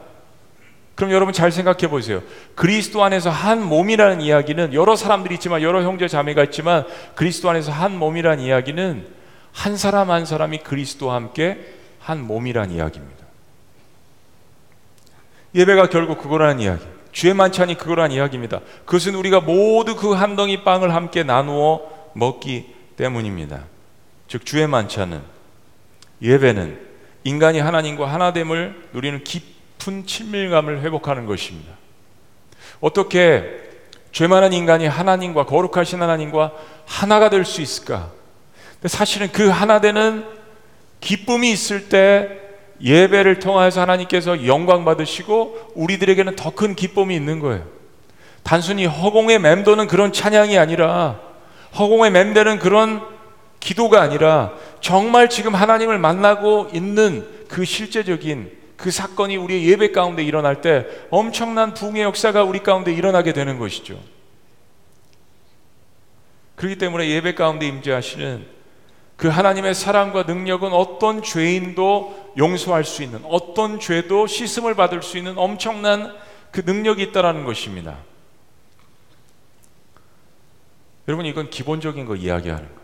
그럼 0.97 1.13
여러분 1.13 1.33
잘 1.33 1.53
생각해 1.53 1.89
보세요. 1.89 2.23
그리스도 2.57 3.05
안에서 3.05 3.31
한 3.31 3.63
몸이라는 3.63 4.21
이야기는 4.21 4.75
여러 4.75 4.97
사람들이 4.97 5.37
있지만 5.37 5.63
여러 5.63 5.83
형제 5.83 6.09
자매가 6.09 6.43
있지만 6.45 6.85
그리스도 7.15 7.49
안에서 7.49 7.71
한 7.71 7.97
몸이라는 7.97 8.43
이야기는 8.43 9.18
한 9.59 9.77
사람 9.77 10.13
한 10.13 10.25
사람이 10.25 10.59
그리스도와 10.59 11.17
함께 11.17 11.59
한 11.99 12.23
몸이라는 12.23 12.77
이야기입니다. 12.77 13.27
예배가 15.53 15.89
결국 15.89 16.19
그거라는 16.23 16.61
이야기. 16.61 16.85
주의 17.11 17.35
만찬이 17.35 17.77
그거란 17.77 18.13
이야기입니다. 18.13 18.61
그것은 18.85 19.17
우리가 19.17 19.41
모두 19.41 19.97
그 19.97 20.15
한 20.15 20.37
덩이 20.37 20.63
빵을 20.63 20.95
함께 20.95 21.25
나누어 21.25 21.81
먹기 22.13 22.73
때문입니다. 22.97 23.65
즉 24.29 24.47
주의 24.47 24.69
만찬은 24.69 25.23
예배는 26.23 26.79
인간이 27.25 27.59
하나님과 27.59 28.07
하나됨을 28.07 28.91
누리는 28.93 29.25
깊은 29.25 30.07
친밀감을 30.07 30.83
회복하는 30.83 31.27
것입니다. 31.27 31.73
어떻게 32.81 33.59
죄만한 34.13 34.53
인간이 34.53 34.87
하나님과 34.87 35.47
거룩하신 35.47 36.01
하나님과 36.01 36.53
하나가 36.87 37.29
될 37.29 37.45
수 37.45 37.61
있을까? 37.61 38.13
사실은 38.85 39.29
그 39.33 39.49
하나 39.49 39.81
되는 39.81 40.25
기쁨이 41.01 41.51
있을 41.51 41.89
때 41.89 42.41
예배를 42.81 43.41
통하여서 43.41 43.81
하나님께서 43.81 44.47
영광 44.47 44.85
받으시고 44.85 45.73
우리들에게는 45.75 46.37
더 46.37 46.51
큰 46.51 46.75
기쁨이 46.75 47.15
있는 47.15 47.41
거예요. 47.41 47.65
단순히 48.43 48.87
허공에 48.87 49.39
맴도는 49.39 49.89
그런 49.89 50.13
찬양이 50.13 50.59
아니라 50.59 51.21
허공에 51.77 52.11
맴되는 52.11 52.59
그런 52.61 53.03
기도가 53.61 54.01
아니라 54.01 54.53
정말 54.81 55.29
지금 55.29 55.55
하나님을 55.55 55.99
만나고 55.99 56.69
있는 56.73 57.27
그 57.49 57.65
실제적인 57.65 58.53
그 58.77 58.93
사건이 58.93 59.37
우리의 59.37 59.69
예배 59.69 59.91
가운데 59.91 60.23
일어날 60.23 60.61
때 60.61 60.87
엄청난 61.11 61.75
붕의 61.75 62.03
역사가 62.05 62.45
우리 62.45 62.61
가운데 62.61 62.93
일어나게 62.93 63.33
되는 63.33 63.59
것이죠. 63.59 63.99
그렇기 66.55 66.77
때문에 66.79 67.09
예배 67.09 67.35
가운데 67.35 67.67
임재하시는 67.67 68.58
그 69.19 69.27
하나님의 69.27 69.75
사랑과 69.75 70.23
능력은 70.23 70.73
어떤 70.73 71.23
죄인도 71.23 72.33
용서할 72.39 72.85
수 72.85 73.03
있는 73.03 73.21
어떤 73.25 73.81
죄도 73.81 74.29
씻음을 74.29 74.77
받을 74.77 75.03
수 75.03 75.19
있는 75.19 75.37
엄청난 75.37 76.17
그 76.53 76.63
능력이 76.65 77.03
있다라는 77.03 77.45
것입니다. 77.45 77.97
여러분 81.09 81.27
이건 81.27 81.51
기본적인 81.51 82.07
거 82.07 82.15
이야기하는 82.15 82.65
거예요. 82.65 82.81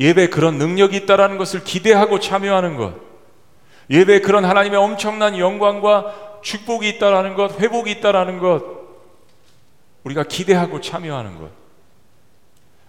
예배 0.00 0.30
그런 0.30 0.58
능력이 0.58 0.96
있다라는 0.96 1.38
것을 1.38 1.62
기대하고 1.62 2.18
참여하는 2.18 2.76
것. 2.76 2.94
예배 3.90 4.22
그런 4.22 4.44
하나님의 4.44 4.76
엄청난 4.76 5.38
영광과 5.38 6.40
축복이 6.42 6.88
있다라는 6.88 7.34
것, 7.36 7.60
회복이 7.60 7.92
있다라는 7.92 8.40
것. 8.40 8.64
우리가 10.02 10.24
기대하고 10.24 10.80
참여하는 10.80 11.38
것. 11.38 11.48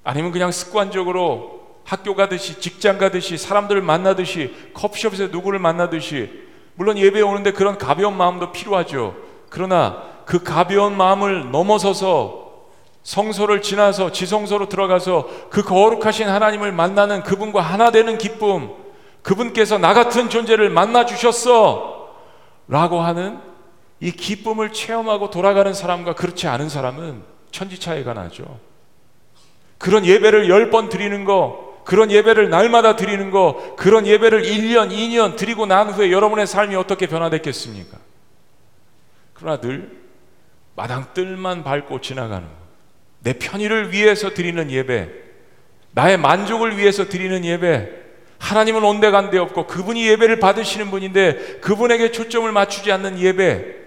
아니면 0.04 0.32
그냥 0.32 0.52
습관적으로 0.52 1.63
학교 1.86 2.16
가듯이 2.16 2.60
직장 2.60 2.98
가듯이 2.98 3.38
사람들을 3.38 3.82
만나듯이 3.82 4.54
커피숍에서 4.74 5.28
누구를 5.28 5.60
만나듯이 5.60 6.30
물론 6.76 6.98
예배에 6.98 7.22
오는데 7.22 7.52
그런 7.52 7.78
가벼운 7.78 8.18
마음도 8.18 8.52
필요하죠. 8.52 9.16
그러나 9.50 10.02
그 10.26 10.44
가벼운 10.44 10.98
마음을 10.98 11.52
넘어서서 11.52 12.44
성소를 13.04 13.62
지나서 13.62 14.12
지성소로 14.12 14.70
들어가서 14.70 15.28
그 15.50 15.62
거룩하신 15.62 16.30
하나님을 16.30 16.72
만나는 16.72 17.24
그분과 17.24 17.62
하나 17.62 17.92
되는 17.92 18.18
기쁨, 18.18 18.72
그분께서 19.22 19.78
나 19.78 19.94
같은 19.94 20.30
존재를 20.30 20.70
만나 20.70 21.06
주셨어. 21.06 22.10
라고 22.68 23.02
하는 23.02 23.40
이 24.00 24.12
기쁨을 24.12 24.72
체험하고 24.72 25.30
돌아가는 25.30 25.74
사람과 25.74 26.16
그렇지 26.16 26.48
않은 26.48 26.70
사람은 26.70 27.24
천지 27.52 27.78
차이가 27.80 28.14
나죠. 28.14 28.58
그런 29.78 30.06
예배를 30.06 30.50
열 30.50 30.72
번 30.72 30.88
드리는 30.88 31.26
거, 31.26 31.73
그런 31.86 32.12
예배를 32.12 32.50
날마다 32.50 32.96
드리는 32.96 33.32
거, 33.32 33.76
그런 33.78 34.08
예배를 34.08 34.44
1년, 34.44 34.92
2년 34.92 35.36
드리고 35.36 35.66
난 35.66 35.90
후에 35.90 36.12
여러분의 36.12 36.48
삶이 36.48 36.76
어떻게 36.76 37.08
변화됐겠습니까? 37.08 37.98
그러나 39.34 39.60
늘 39.60 39.92
마당 40.76 41.14
뜰만 41.14 41.64
밟고 41.64 42.02
지나가는 42.02 42.48
거. 42.48 42.54
내 43.20 43.34
편의를 43.34 43.92
위해서 43.92 44.34
드리는 44.34 44.70
예배, 44.70 45.10
나의 45.92 46.18
만족을 46.18 46.78
위해서 46.78 47.08
드리는 47.08 47.44
예배, 47.46 47.90
하나님은 48.40 48.84
온데간데 48.84 49.38
없고 49.38 49.68
그분이 49.68 50.06
예배를 50.08 50.40
받으시는 50.40 50.92
분인데 50.92 51.60
그분에게 51.62 52.12
초점을 52.12 52.52
맞추지 52.52 52.92
않는 52.92 53.20
예배, 53.20 53.84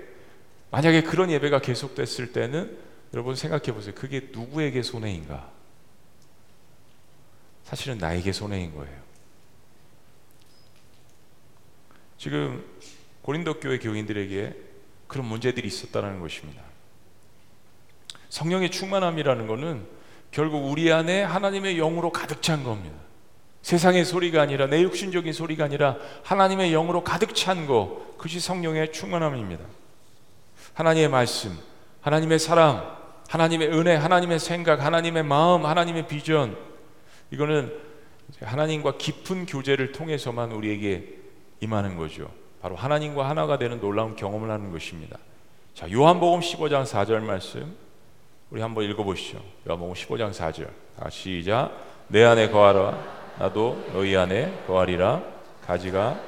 만약에 0.71 1.03
그런 1.03 1.31
예배가 1.31 1.61
계속됐을 1.61 2.33
때는 2.33 2.77
여러분 3.13 3.35
생각해 3.35 3.73
보세요. 3.73 3.95
그게 3.95 4.29
누구에게 4.33 4.83
손해인가? 4.83 5.56
사실은 7.67 7.99
나에게 7.99 8.31
손해인 8.33 8.73
거예요. 8.77 8.97
지금 12.17 12.65
고린도 13.23 13.59
교회 13.59 13.81
교인들에게 13.81 14.55
그런 15.09 15.27
문제들이 15.27 15.67
있었다는 15.67 16.21
것입니다. 16.21 16.63
성령의 18.29 18.71
충만함이라는 18.71 19.49
것은 19.49 19.85
결국 20.31 20.71
우리 20.71 20.93
안에 20.93 21.25
하나님의 21.25 21.77
영으로 21.77 22.13
가득 22.13 22.41
찬 22.41 22.63
겁니다. 22.63 22.97
세상의 23.63 24.05
소리가 24.05 24.43
아니라 24.43 24.69
내 24.69 24.83
육신적인 24.83 25.33
소리가 25.33 25.65
아니라 25.65 25.97
하나님의 26.23 26.71
영으로 26.71 27.03
가득 27.03 27.35
찬 27.35 27.67
거, 27.67 28.15
그것이 28.17 28.39
성령의 28.39 28.93
충만함입니다. 28.93 29.65
하나님의 30.75 31.09
말씀, 31.09 31.59
하나님의 32.01 32.39
사랑, 32.39 32.97
하나님의 33.29 33.71
은혜, 33.73 33.97
하나님의 33.97 34.39
생각, 34.39 34.85
하나님의 34.85 35.25
마음, 35.25 35.67
하나님의 35.67 36.07
비전, 36.07 36.76
이거는 37.31 37.73
하나님과 38.41 38.99
깊은 38.99 39.47
교제를 39.47 39.93
통해서만 39.93 40.53
우리에게 40.53 41.15
임하는 41.61 41.97
거죠. 41.97 42.31
바로 42.61 42.77
하나님과 42.77 43.29
하나가 43.29 43.59
되는 43.59 43.81
놀라운 43.81 44.17
경험을 44.17 44.51
하는 44.51 44.73
것입니다. 44.73 45.19
자, 45.75 45.91
요한복음 45.91 46.41
15장 46.41 46.85
4절 46.85 47.21
말씀 47.21 47.77
우리 48.51 48.61
한번 48.61 48.85
읽어보시죠. 48.85 49.43
요한복음 49.69 49.95
15장 49.95 50.33
4절. 50.33 50.69
다 50.99 51.11
시작. 51.11 51.71
내 52.09 52.25
안에 52.25 52.51
거하라. 52.51 53.17
나도 53.39 53.91
너희 53.93 54.17
안에 54.17 54.65
거하리라. 54.67 55.23
가지가 55.67 56.21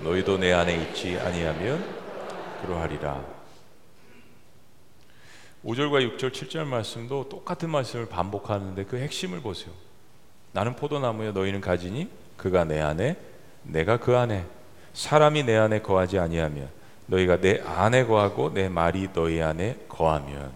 너희도 0.00 0.38
내 0.38 0.52
안에 0.52 0.74
있지 0.76 1.18
아니하면 1.18 1.84
그러하리라. 2.62 3.31
5절과 5.64 6.16
6절, 6.16 6.32
7절 6.32 6.64
말씀도 6.64 7.28
똑같은 7.28 7.70
말씀을 7.70 8.06
반복하는데 8.06 8.84
그 8.84 8.98
핵심을 8.98 9.40
보세요. 9.40 9.72
나는 10.52 10.74
포도나무에 10.74 11.30
너희는 11.32 11.60
가지니 11.60 12.08
그가 12.36 12.64
내 12.64 12.80
안에 12.80 13.16
내가 13.62 13.98
그 13.98 14.16
안에 14.16 14.44
사람이 14.92 15.44
내 15.44 15.56
안에 15.56 15.80
거하지 15.80 16.18
아니하면 16.18 16.68
너희가 17.06 17.40
내 17.40 17.60
안에 17.64 18.04
거하고 18.04 18.52
내 18.52 18.68
말이 18.68 19.08
너희 19.12 19.40
안에 19.40 19.86
거하면 19.88 20.52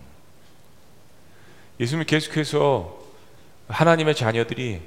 예수님이 1.78 2.06
계속해서 2.06 2.98
하나님의 3.68 4.14
자녀들이 4.14 4.80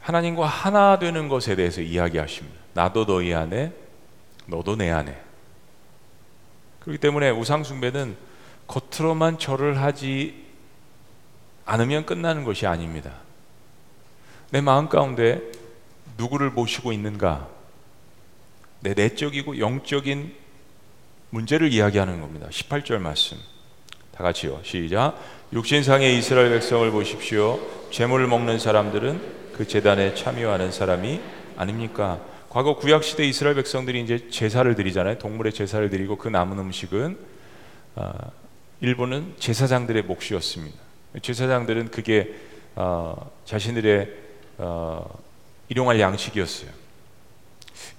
하나님과 0.00 0.46
하나 0.46 0.98
되는 0.98 1.28
것에 1.28 1.54
대해서 1.54 1.80
이야기하십니다. 1.80 2.58
나도 2.74 3.06
너희 3.06 3.34
안에 3.34 3.72
너도 4.46 4.76
내 4.76 4.90
안에 4.90 5.20
그렇기 6.80 6.98
때문에 6.98 7.30
우상숭배는 7.30 8.16
겉으로만 8.72 9.38
절을 9.38 9.82
하지 9.82 10.34
않으면 11.66 12.06
끝나는 12.06 12.44
것이 12.44 12.66
아닙니다. 12.66 13.12
내 14.50 14.62
마음 14.62 14.88
가운데 14.88 15.42
누구를 16.16 16.50
모시고 16.50 16.92
있는가? 16.92 17.48
내 18.80 18.94
내적이고 18.94 19.58
영적인 19.58 20.34
문제를 21.30 21.70
이야기하는 21.72 22.20
겁니다. 22.22 22.48
18절 22.50 22.98
말씀. 22.98 23.36
다 24.10 24.24
같이요. 24.24 24.60
시작. 24.62 25.18
육신상의 25.52 26.18
이스라엘 26.18 26.50
백성을 26.50 26.90
보십시오. 26.90 27.60
재물을 27.90 28.26
먹는 28.26 28.58
사람들은 28.58 29.52
그 29.54 29.68
재단에 29.68 30.14
참여하는 30.14 30.72
사람이 30.72 31.20
아닙니까? 31.56 32.20
과거 32.48 32.76
구약 32.76 33.04
시대 33.04 33.24
이스라엘 33.26 33.54
백성들이 33.54 34.00
이제 34.00 34.28
제사를 34.30 34.74
드리잖아요. 34.74 35.18
동물의 35.18 35.52
제사를 35.52 35.88
드리고 35.90 36.16
그 36.16 36.28
남은 36.28 36.58
음식은 36.58 37.18
아, 37.96 38.12
일본은 38.82 39.36
제사장들의 39.38 40.02
몫이었습니다. 40.02 40.76
제사장들은 41.22 41.92
그게 41.92 42.34
어, 42.74 43.30
자신들의 43.44 44.10
어, 44.58 45.22
일용할 45.68 46.00
양식이었어요. 46.00 46.68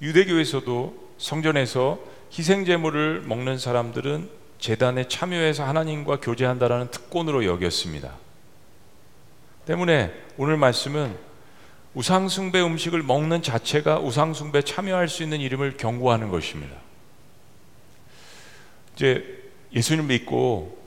유대교에서도 0.01 1.13
성전에서 1.17 1.99
희생 2.33 2.65
제물을 2.65 3.21
먹는 3.21 3.57
사람들은 3.57 4.29
재단에 4.59 5.07
참여해서 5.07 5.63
하나님과 5.63 6.19
교제한다라는 6.19 6.91
특권으로 6.91 7.45
여겼습니다. 7.45 8.17
때문에 9.65 10.13
오늘 10.37 10.57
말씀은 10.57 11.15
우상숭배 11.93 12.61
음식을 12.61 13.03
먹는 13.03 13.41
자체가 13.41 13.99
우상숭배 13.99 14.63
참여할 14.63 15.07
수 15.07 15.23
있는 15.23 15.39
이름을 15.39 15.77
경고하는 15.77 16.27
것입니다. 16.29 16.75
이제 18.95 19.42
예수님 19.73 20.07
믿고 20.07 20.77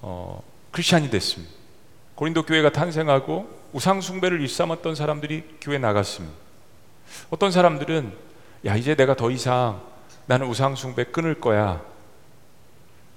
어, 0.00 0.42
크리스천이 0.70 1.10
됐습니다. 1.10 1.52
고린도 2.14 2.44
교회가 2.44 2.70
탄생하고 2.72 3.48
우상 3.72 4.00
숭배를 4.00 4.40
일삼았던 4.40 4.94
사람들이 4.94 5.44
교회 5.60 5.78
나갔습니다. 5.78 6.34
어떤 7.30 7.50
사람들은 7.50 8.12
야 8.66 8.76
이제 8.76 8.94
내가 8.94 9.14
더 9.14 9.30
이상 9.30 9.80
나는 10.26 10.46
우상 10.46 10.76
숭배 10.76 11.04
끊을 11.04 11.40
거야. 11.40 11.82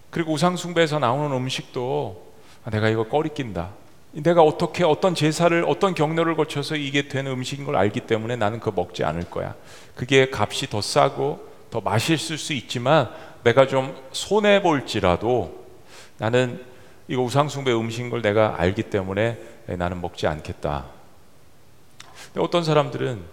그리고 0.10 0.34
우상 0.34 0.58
숭배에서 0.58 1.00
나오는 1.00 1.36
음식도 1.36 2.34
아, 2.65 2.69
내가 2.69 2.89
이거 2.89 3.08
꺼리낀다. 3.08 3.72
내가 4.13 4.43
어떻게 4.43 4.84
어떤 4.84 5.15
제사를 5.15 5.65
어떤 5.67 5.96
경로를 5.96 6.36
거쳐서 6.36 6.76
이게 6.76 7.08
되는 7.08 7.32
음식인 7.32 7.65
걸 7.65 7.76
알기 7.76 8.02
때문에 8.02 8.36
나는 8.36 8.60
그거 8.60 8.72
먹지 8.72 9.04
않을 9.04 9.30
거야. 9.30 9.56
그게 9.96 10.30
값이 10.32 10.69
더 10.69 10.82
싸고 10.82 11.53
더 11.73 11.81
맛있을 11.81 12.38
수 12.38 12.53
있지만 12.53 13.09
내가 13.43 13.65
좀 13.65 13.99
손해 14.12 14.62
볼지라도 14.62 15.65
나는 16.19 16.63
이거 17.07 17.23
우상숭배 17.23 17.73
음식인 17.73 18.12
걸 18.12 18.21
내가 18.21 18.62
알기 18.62 18.83
때문에 18.83 19.39
나는 19.65 19.99
먹지 19.99 20.27
않겠다. 20.27 20.86
어떤 22.38 22.63
사람들은 22.63 23.23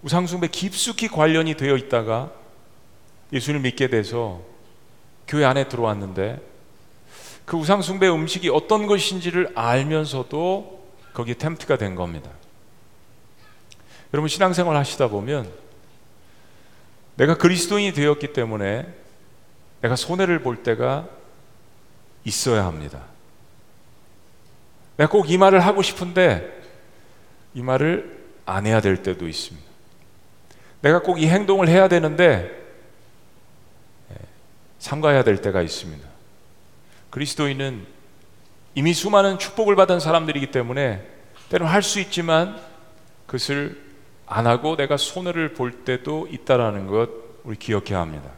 우상숭배 0.00 0.48
깊숙이 0.48 1.08
관련이 1.08 1.54
되어 1.58 1.76
있다가 1.76 2.32
예수를 3.30 3.60
믿게 3.60 3.88
돼서 3.88 4.40
교회 5.28 5.44
안에 5.44 5.68
들어왔는데 5.68 6.40
그 7.44 7.58
우상숭배 7.58 8.08
음식이 8.08 8.48
어떤 8.48 8.86
것인지를 8.86 9.52
알면서도 9.54 10.82
거기에 11.12 11.34
템트가 11.34 11.76
된 11.76 11.94
겁니다. 11.94 12.30
여러분 14.14 14.28
신앙생활 14.28 14.76
하시다 14.76 15.08
보면 15.08 15.60
내가 17.16 17.36
그리스도인이 17.36 17.92
되었기 17.92 18.32
때문에 18.32 18.86
내가 19.80 19.96
손해를 19.96 20.40
볼 20.42 20.62
때가 20.62 21.08
있어야 22.24 22.64
합니다. 22.64 23.02
내가 24.96 25.10
꼭 25.10 25.28
이 25.28 25.36
말을 25.38 25.60
하고 25.60 25.82
싶은데 25.82 26.62
이 27.54 27.62
말을 27.62 28.22
안 28.46 28.66
해야 28.66 28.80
될 28.80 29.02
때도 29.02 29.28
있습니다. 29.28 29.66
내가 30.82 31.00
꼭 31.02 31.18
이 31.18 31.26
행동을 31.28 31.68
해야 31.68 31.88
되는데 31.88 32.50
예, 34.10 34.16
삼가해야 34.78 35.24
될 35.24 35.40
때가 35.40 35.62
있습니다. 35.62 36.06
그리스도인은 37.10 37.86
이미 38.74 38.94
수많은 38.94 39.38
축복을 39.38 39.76
받은 39.76 40.00
사람들이기 40.00 40.50
때문에 40.50 41.06
때로 41.50 41.66
할수 41.66 42.00
있지만 42.00 42.58
그것을 43.26 43.91
안 44.32 44.46
하고 44.46 44.76
내가 44.76 44.96
손해를 44.96 45.52
볼 45.52 45.84
때도 45.84 46.26
있다라는 46.30 46.86
것 46.86 47.10
우리 47.44 47.56
기억해야 47.56 48.00
합니다. 48.00 48.30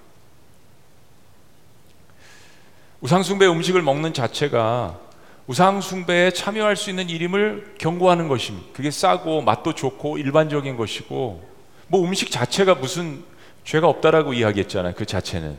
우상숭배 3.01 3.47
음식을 3.47 3.83
먹는 3.83 4.13
자체가 4.13 4.99
우상숭배에 5.47 6.33
참여할 6.33 6.75
수 6.75 6.91
있는 6.91 7.09
일임을 7.09 7.75
경고하는 7.79 8.29
것입니다. 8.29 8.67
그게 8.73 8.91
싸고 8.91 9.43
맛도 9.43 9.75
좋고 9.75 10.19
일반적인 10.19 10.77
것이고 10.77 11.49
뭐 11.87 12.05
음식 12.05 12.31
자체가 12.31 12.75
무슨 12.77 13.23
죄가 13.65 13.87
없다라고 13.87 14.33
이야기했잖아요. 14.33 14.95
그 14.97 15.07
자체는. 15.07 15.57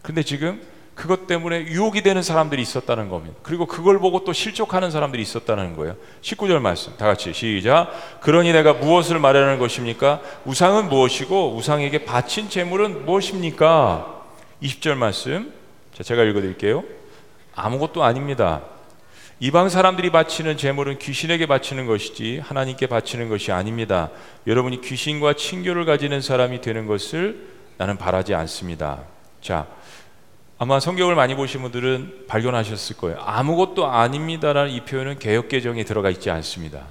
근데 0.00 0.22
지금 0.22 0.62
그것 0.96 1.26
때문에 1.26 1.66
유혹이 1.66 2.02
되는 2.02 2.22
사람들이 2.22 2.60
있었다는 2.62 3.10
겁니다. 3.10 3.36
그리고 3.42 3.66
그걸 3.66 3.98
보고 3.98 4.24
또 4.24 4.32
실족하는 4.32 4.90
사람들이 4.90 5.22
있었다는 5.22 5.76
거예요. 5.76 5.94
19절 6.22 6.58
말씀. 6.58 6.96
다 6.96 7.06
같이 7.06 7.34
시작. 7.34 8.20
그러니 8.22 8.50
내가 8.52 8.72
무엇을 8.72 9.18
말하는 9.18 9.58
것입니까? 9.58 10.22
우상은 10.46 10.88
무엇이고 10.88 11.54
우상에게 11.54 12.06
바친 12.06 12.48
재물은 12.48 13.04
무엇입니까? 13.04 14.24
20절 14.62 14.94
말씀. 14.94 15.52
자, 15.92 16.02
제가 16.02 16.24
읽어 16.24 16.40
드릴게요. 16.40 16.82
아무것도 17.54 18.02
아닙니다. 18.02 18.62
이방 19.38 19.68
사람들이 19.68 20.10
바치는 20.10 20.56
재물은 20.56 20.98
귀신에게 20.98 21.44
바치는 21.44 21.86
것이지 21.86 22.40
하나님께 22.42 22.86
바치는 22.86 23.28
것이 23.28 23.52
아닙니다. 23.52 24.08
여러분이 24.46 24.80
귀신과 24.80 25.34
친교를 25.34 25.84
가지는 25.84 26.22
사람이 26.22 26.62
되는 26.62 26.86
것을 26.86 27.48
나는 27.76 27.98
바라지 27.98 28.34
않습니다. 28.34 29.00
자, 29.42 29.66
아마 30.58 30.80
성경을 30.80 31.14
많이 31.14 31.34
보신 31.34 31.60
분들은 31.60 32.24
발견하셨을 32.28 32.96
거예요. 32.96 33.18
아무것도 33.20 33.86
아닙니다라는 33.86 34.70
이 34.70 34.80
표현은 34.86 35.18
개혁 35.18 35.48
개정에 35.48 35.84
들어가 35.84 36.08
있지 36.08 36.30
않습니다. 36.30 36.86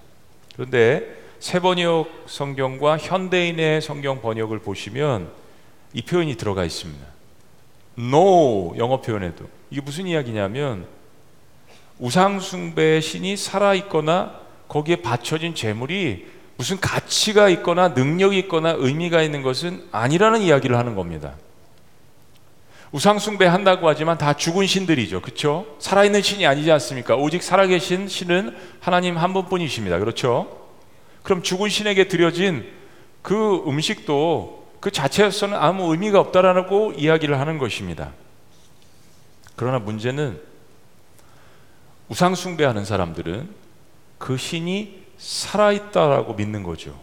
그런데 0.54 1.18
세번역 1.40 2.26
성경과 2.28 2.98
현대인의 2.98 3.82
성경 3.82 4.22
번역을 4.22 4.60
보시면 4.60 5.30
이 5.94 6.04
표현이 6.04 6.36
들어가 6.36 6.64
있습니다. 6.64 7.04
No 7.98 8.78
영어 8.78 9.02
표현에도 9.02 9.46
이게 9.72 9.82
무슨 9.82 10.06
이야기냐면 10.06 10.86
우상숭배의 11.98 13.02
신이 13.02 13.36
살아 13.36 13.74
있거나 13.74 14.40
거기에 14.68 14.98
바쳐진 14.98 15.56
재물이 15.56 16.28
무슨 16.58 16.80
가치가 16.80 17.50
있거나 17.50 17.90
능력이 17.90 18.38
있거나 18.40 18.76
의미가 18.78 19.24
있는 19.24 19.42
것은 19.42 19.88
아니라는 19.92 20.42
이야기를 20.42 20.78
하는 20.78 20.96
겁니다. 20.96 21.34
우상숭배 22.96 23.46
한다고 23.46 23.90
하지만 23.90 24.18
다 24.18 24.32
죽은 24.32 24.68
신들이죠. 24.68 25.22
그렇죠? 25.22 25.66
살아있는 25.80 26.22
신이 26.22 26.48
아니지 26.48 26.72
않습니까? 26.72 27.18
오직 27.18 27.44
살아계신 27.44 28.08
신은 28.08 28.56
하나님 28.80 29.18
한 29.18 29.34
분뿐이십니다. 29.34 30.00
그렇죠? 30.00 30.70
그럼 31.22 31.44
죽은 31.44 31.68
신에게 31.68 32.08
드려진 32.08 32.66
그 33.22 33.66
음식도 33.68 34.78
그 34.80 34.92
자체에서는 34.92 35.58
아무 35.58 35.92
의미가 35.92 36.22
없다라고 36.22 36.94
이야기를 36.94 37.38
하는 37.38 37.58
것입니다. 37.58 38.14
그러나 39.58 39.80
문제는 39.80 40.40
우상숭배하는 42.08 42.86
사람들은 42.86 43.50
그 44.18 44.38
신이 44.38 45.04
살아있다라고 45.18 46.36
믿는 46.36 46.64
거죠. 46.64 46.98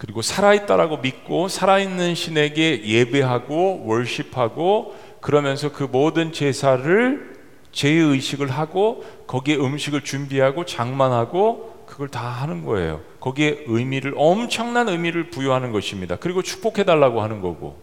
그리고 0.00 0.22
살아있다라고 0.22 0.96
믿고 1.02 1.48
살아있는 1.48 2.14
신에게 2.14 2.86
예배하고 2.86 3.84
월십하고 3.84 4.96
그러면서 5.20 5.72
그 5.72 5.82
모든 5.82 6.32
제사를 6.32 7.36
제의식을 7.72 8.50
하고 8.50 9.04
거기에 9.26 9.56
음식을 9.56 10.00
준비하고 10.00 10.64
장만하고 10.64 11.84
그걸 11.86 12.08
다 12.08 12.26
하는 12.26 12.64
거예요. 12.64 13.02
거기에 13.20 13.64
의미를 13.66 14.14
엄청난 14.16 14.88
의미를 14.88 15.28
부여하는 15.28 15.70
것입니다. 15.70 16.16
그리고 16.16 16.40
축복해 16.40 16.84
달라고 16.84 17.20
하는 17.20 17.42
거고. 17.42 17.78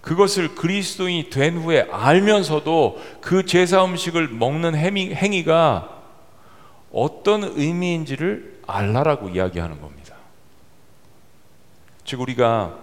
그것을 0.00 0.56
그리스도인이 0.56 1.30
된 1.30 1.56
후에 1.56 1.86
알면서도 1.92 3.00
그 3.20 3.46
제사 3.46 3.84
음식을 3.84 4.26
먹는 4.26 4.74
행위, 4.74 5.14
행위가 5.14 6.02
어떤 6.92 7.44
의미인지를 7.44 8.62
알라라고 8.66 9.28
이야기하는 9.28 9.80
겁니다. 9.80 10.01
즉 12.04 12.20
우리가 12.20 12.78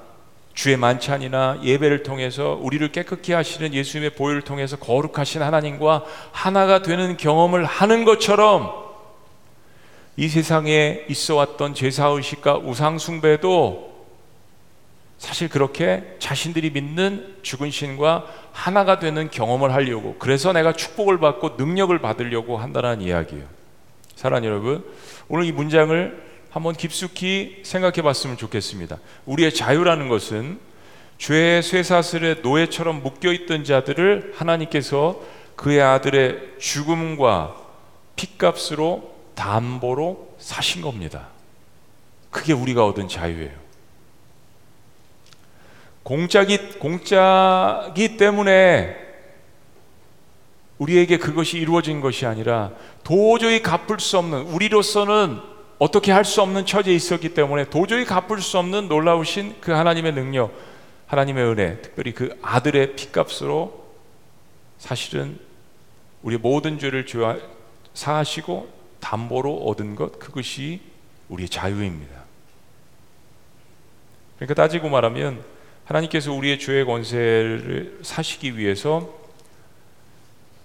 주의 0.54 0.76
만찬이나 0.76 1.60
예배를 1.64 2.04
통해서 2.04 2.58
우리를 2.62 2.92
깨끗게 2.92 3.34
하시는 3.34 3.74
예수님의 3.74 4.16
보혈을 4.16 4.42
통해서 4.42 4.78
거룩하신 4.78 5.42
하나님과 5.42 6.04
하나가 6.32 6.82
되는 6.82 7.16
경험을 7.16 7.64
하는 7.66 8.04
것처럼 8.04 8.90
이 10.18 10.28
세상에 10.28 11.06
있어 11.08 11.36
왔던 11.36 11.76
제사의식과 11.76 12.58
우상숭배도 12.58 13.90
사실 15.18 15.48
그렇게 15.50 16.16
자신들이 16.20 16.72
믿는 16.72 17.38
죽은 17.42 17.72
신과 17.72 18.26
하나가 18.52 19.00
되는 19.00 19.30
경험을 19.30 19.74
하려고 19.74 20.16
그래서 20.20 20.52
내가 20.52 20.74
축복을 20.74 21.20
받고 21.20 21.56
능력을 21.58 21.98
받으려고 22.00 22.58
한다는 22.58 23.02
이야기예요. 23.02 23.46
사랑 24.16 24.44
여러분, 24.44 24.84
오늘 25.30 25.46
이 25.46 25.54
문장을 25.54 26.29
한번 26.50 26.76
깊숙이 26.76 27.62
생각해 27.64 28.02
봤으면 28.02 28.38
좋겠습니다. 28.38 28.98
우리의 29.26 29.54
자유라는 29.54 30.10
것은 30.10 30.60
죄의 31.18 31.62
쇠사슬에 31.62 32.36
노예처럼 32.42 33.04
묶여 33.04 33.32
있던 33.32 33.64
자들을 33.64 34.34
하나님께서 34.36 35.22
그의 35.56 35.82
아들의 35.82 36.56
죽음과 36.60 37.56
핏값으로 38.16 39.14
담보로 39.36 40.36
사신 40.40 40.82
겁니다. 40.82 41.28
그게 42.32 42.54
우리가 42.54 42.86
얻은 42.86 43.08
자유예요. 43.08 43.52
공짜기 46.04 46.80
공짜기 46.80 48.18
때문에 48.18 48.96
우리에게 50.78 51.18
그것이 51.18 51.58
이루어진 51.58 52.00
것이 52.00 52.26
아니라 52.26 52.72
도저히 53.04 53.62
갚을 53.62 54.00
수 54.00 54.18
없는 54.18 54.44
우리로서는 54.44 55.49
어떻게 55.80 56.12
할 56.12 56.26
수 56.26 56.42
없는 56.42 56.66
처지에 56.66 56.94
있었기 56.94 57.34
때문에 57.34 57.70
도저히 57.70 58.04
갚을 58.06 58.42
수 58.42 58.58
없는 58.60 58.90
놀라우신 58.90 59.62
그 59.62 59.72
하나님의 59.72 60.14
능력, 60.14 60.54
하나님의 61.08 61.44
은혜, 61.46 61.82
특별히 61.82 62.14
그 62.14 62.38
아들의 62.42 62.96
피값으로 62.96 63.86
사실은 64.78 65.40
우리 66.22 66.38
모든 66.38 66.78
죄를 66.78 67.06
사하시고 67.94 68.70
담보로 69.00 69.56
얻은 69.68 69.96
것 69.96 70.20
그것이 70.20 70.82
우리의 71.30 71.48
자유입니다. 71.48 72.20
그러니까 74.36 74.54
따지고 74.54 74.90
말하면 74.90 75.44
하나님께서 75.86 76.34
우리의 76.34 76.60
죄의 76.60 76.86
권세를 76.86 78.00
사시기 78.04 78.58
위해서 78.58 79.18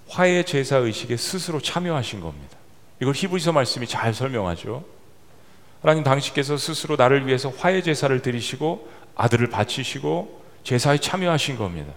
화해 0.09 0.43
제사 0.43 0.77
의식에 0.77 1.17
스스로 1.17 1.61
참여하신 1.61 2.21
겁니다. 2.21 2.59
이걸 3.01 3.15
히브리서 3.15 3.53
말씀이 3.53 3.87
잘 3.87 4.13
설명하죠. 4.13 4.85
하나님 5.85 6.03
당신께서 6.03 6.57
스스로 6.57 6.97
나를 6.97 7.27
위해서 7.27 7.51
화해 7.51 7.83
제사를 7.83 8.19
드리시고 8.23 8.89
아들을 9.17 9.51
바치시고 9.51 10.43
제사에 10.63 10.97
참여하신 10.97 11.59
겁니다. 11.59 11.93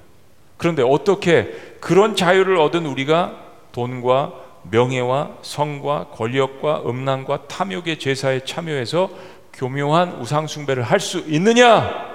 그런데 0.58 0.84
어떻게 0.84 1.56
그런 1.80 2.17
자유를 2.17 2.58
얻은 2.58 2.86
우리가 2.86 3.39
돈과 3.71 4.34
명예와 4.69 5.38
성과 5.41 6.08
권력과 6.10 6.82
음란과 6.86 7.47
탐욕의 7.47 7.97
제사에 8.00 8.43
참여해서 8.43 9.10
교묘한 9.54 10.19
우상 10.19 10.47
숭배를 10.47 10.84
할 10.84 11.00
수 11.00 11.19
있느냐 11.19 12.13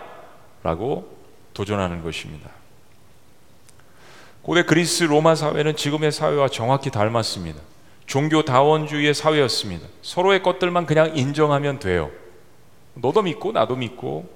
라고 0.62 1.16
도전하는 1.54 2.02
것입니다. 2.04 2.50
고대 4.42 4.62
그리스 4.64 5.04
로마 5.04 5.34
사회는 5.34 5.76
지금의 5.76 6.12
사회와 6.12 6.48
정확히 6.48 6.90
닮았습니다. 6.90 7.71
종교다원주의의 8.12 9.14
사회였습니다. 9.14 9.86
서로의 10.02 10.42
것들만 10.42 10.84
그냥 10.84 11.16
인정하면 11.16 11.78
돼요. 11.78 12.10
너도 12.92 13.22
믿고 13.22 13.52
나도 13.52 13.74
믿고. 13.74 14.28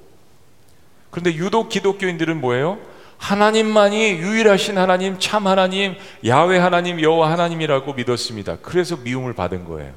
그런데 1.11 1.35
유독 1.35 1.69
기독교인들은 1.69 2.41
뭐예요? 2.41 2.79
하나님만이 3.19 4.13
유일하신 4.13 4.79
하나님, 4.79 5.19
참 5.19 5.47
하나님, 5.47 5.95
야외 6.25 6.57
하나님, 6.57 7.03
여호와 7.03 7.31
하나님이라고 7.33 7.93
믿었습니다. 7.93 8.59
그래서 8.63 8.97
미움을 8.97 9.35
받은 9.35 9.67
거예요. 9.67 9.93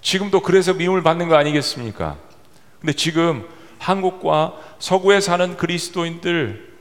지금도 0.00 0.40
그래서 0.40 0.72
미움을 0.72 1.02
받는 1.02 1.28
거 1.28 1.34
아니겠습니까? 1.34 2.16
근데 2.80 2.92
지금 2.92 3.48
한국과 3.78 4.60
서구에 4.78 5.20
사는 5.20 5.56
그리스도인들 5.56 6.73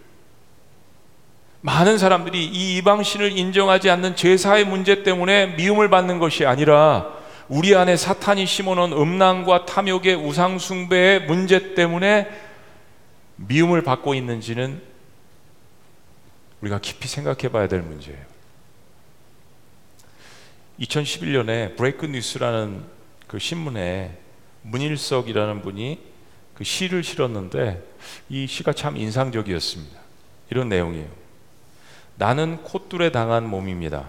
많은 1.65 1.97
사람들이 1.97 2.45
이 2.45 2.77
이방신을 2.77 3.37
인정하지 3.37 3.89
않는 3.89 4.17
제사의 4.17 4.65
문제 4.65 5.01
때문에 5.01 5.55
미움을 5.55 5.89
받는 5.89 6.19
것이 6.19 6.45
아니라 6.45 7.07
우리 7.47 7.73
안에 7.73 7.95
사탄이 7.95 8.45
심어놓은 8.45 8.91
음란과 8.91 9.65
탐욕의 9.65 10.15
우상숭배의 10.15 11.25
문제 11.25 11.73
때문에 11.73 12.29
미움을 13.37 13.81
받고 13.81 14.13
있는지는 14.13 14.81
우리가 16.59 16.79
깊이 16.79 17.07
생각해 17.07 17.49
봐야 17.49 17.69
될 17.69 17.81
문제예요. 17.81 18.19
2011년에 20.81 21.77
브레이크 21.77 22.05
뉴스라는 22.05 22.83
그 23.27 23.39
신문에 23.39 24.17
문일석이라는 24.63 25.61
분이 25.61 25.99
그 26.55 26.65
시를 26.65 27.05
실었는데 27.05 27.81
이 28.27 28.47
시가 28.47 28.73
참 28.73 28.97
인상적이었습니다. 28.97 29.97
이런 30.49 30.67
내용이에요. 30.67 31.22
나는 32.15 32.61
콧줄에 32.63 33.11
당한 33.11 33.47
몸입니다. 33.47 34.05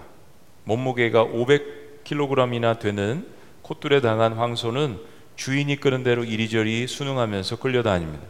몸무게가 0.65 1.25
500kg이나 1.25 2.79
되는 2.79 3.27
콧줄에 3.63 4.01
당한 4.01 4.35
황소는 4.35 4.99
주인이 5.37 5.77
끄는 5.77 6.03
대로 6.05 6.25
이리저리 6.25 6.87
순응하면서 6.87 7.57
끌려다닙니다. 7.57 8.25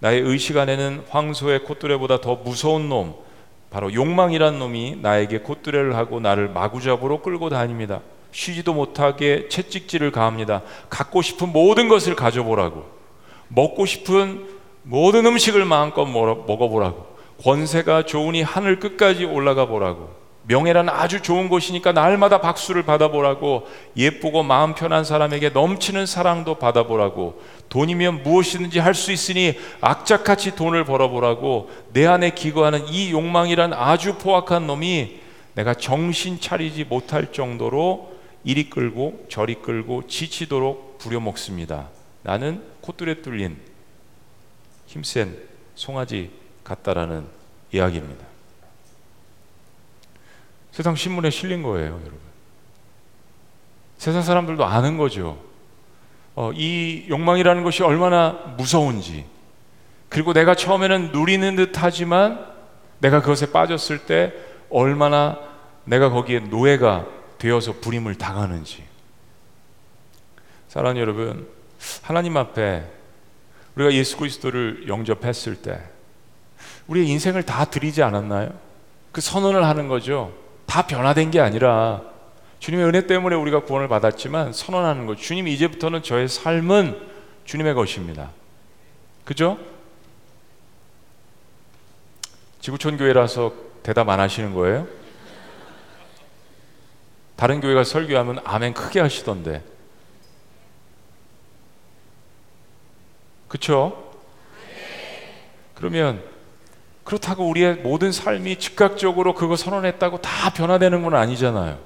나의 0.00 0.20
의식 0.20 0.56
안에는 0.58 1.04
황소의 1.08 1.64
콧뚜레보다 1.64 2.20
더 2.20 2.36
무서운 2.36 2.88
놈, 2.88 3.14
바로 3.70 3.92
욕망이란 3.92 4.58
놈이 4.58 4.98
나에게 5.00 5.38
콧뚜레를 5.38 5.96
하고 5.96 6.20
나를 6.20 6.48
마구잡으로 6.48 7.22
끌고 7.22 7.48
다닙니다. 7.48 8.00
쉬지도 8.32 8.74
못하게 8.74 9.48
채찍질을 9.48 10.12
가합니다. 10.12 10.62
갖고 10.90 11.22
싶은 11.22 11.52
모든 11.52 11.88
것을 11.88 12.14
가져보라고. 12.14 12.84
먹고 13.48 13.86
싶은 13.86 14.46
모든 14.82 15.24
음식을 15.26 15.64
마음껏 15.64 16.04
먹어보라고. 16.04 17.15
권세가 17.42 18.06
좋으니 18.06 18.42
하늘 18.42 18.78
끝까지 18.78 19.24
올라가 19.24 19.66
보라고. 19.66 20.26
명예란 20.48 20.88
아주 20.88 21.22
좋은 21.22 21.48
곳이니까 21.48 21.90
날마다 21.92 22.40
박수를 22.40 22.84
받아보라고 22.84 23.66
예쁘고 23.96 24.44
마음 24.44 24.74
편한 24.74 25.04
사람에게 25.04 25.48
넘치는 25.48 26.06
사랑도 26.06 26.54
받아보라고 26.54 27.42
돈이면 27.68 28.22
무엇이든지 28.22 28.78
할 28.78 28.94
수 28.94 29.10
있으니 29.10 29.58
악착같이 29.80 30.54
돈을 30.54 30.84
벌어보라고 30.84 31.70
내 31.92 32.06
안에 32.06 32.30
기거하는 32.30 32.86
이 32.88 33.10
욕망이란 33.10 33.72
아주 33.72 34.18
포악한 34.18 34.68
놈이 34.68 35.18
내가 35.54 35.74
정신 35.74 36.40
차리지 36.40 36.84
못할 36.84 37.32
정도로 37.32 38.14
이리 38.44 38.70
끌고 38.70 39.26
저리 39.28 39.56
끌고 39.56 40.06
지치도록 40.06 40.98
부려먹습니다. 40.98 41.88
나는 42.22 42.62
콧뚜레 42.82 43.22
뚫린 43.22 43.56
힘센 44.86 45.36
송아지 45.74 46.30
같다라는 46.66 47.26
이야기입니다. 47.72 48.24
세상 50.72 50.94
신문에 50.94 51.30
실린 51.30 51.62
거예요, 51.62 51.92
여러분. 51.92 52.18
세상 53.96 54.22
사람들도 54.22 54.64
아는 54.64 54.98
거죠. 54.98 55.38
어, 56.34 56.52
이 56.52 57.06
욕망이라는 57.08 57.62
것이 57.62 57.82
얼마나 57.82 58.32
무서운지. 58.58 59.24
그리고 60.08 60.32
내가 60.32 60.54
처음에는 60.54 61.12
누리는 61.12 61.56
듯 61.56 61.72
하지만 61.76 62.44
내가 62.98 63.20
그것에 63.20 63.52
빠졌을 63.52 64.04
때 64.04 64.34
얼마나 64.68 65.38
내가 65.84 66.10
거기에 66.10 66.40
노예가 66.40 67.06
되어서 67.38 67.72
불임을 67.80 68.16
당하는지. 68.16 68.84
사랑하는 70.68 71.00
여러분, 71.00 71.48
하나님 72.02 72.36
앞에 72.36 72.84
우리가 73.76 73.92
예수 73.92 74.16
그리스도를 74.16 74.88
영접했을 74.88 75.56
때 75.56 75.80
우리의 76.88 77.08
인생을 77.08 77.42
다 77.42 77.64
드리지 77.64 78.02
않았나요? 78.02 78.50
그 79.12 79.20
선언을 79.20 79.64
하는 79.64 79.88
거죠. 79.88 80.32
다 80.66 80.86
변화된 80.86 81.30
게 81.30 81.40
아니라 81.40 82.02
주님의 82.58 82.86
은혜 82.86 83.06
때문에 83.06 83.36
우리가 83.36 83.60
구원을 83.60 83.88
받았지만 83.88 84.52
선언하는 84.52 85.06
것. 85.06 85.16
주님 85.16 85.48
이제부터는 85.48 86.02
저의 86.02 86.28
삶은 86.28 86.98
주님의 87.44 87.74
것입니다. 87.74 88.30
그죠? 89.24 89.58
지구촌 92.60 92.96
교회라서 92.96 93.52
대답 93.82 94.08
안 94.08 94.18
하시는 94.20 94.54
거예요? 94.54 94.88
다른 97.36 97.60
교회가 97.60 97.84
설교하면 97.84 98.40
아멘 98.44 98.74
크게 98.74 99.00
하시던데. 99.00 99.62
그쵸? 103.48 104.12
그러면 105.74 106.22
그렇다고 107.06 107.48
우리의 107.48 107.76
모든 107.76 108.10
삶이 108.10 108.58
즉각적으로 108.58 109.32
그거 109.32 109.54
선언했다고 109.54 110.20
다 110.22 110.50
변화되는 110.50 111.04
건 111.04 111.14
아니잖아요. 111.14 111.78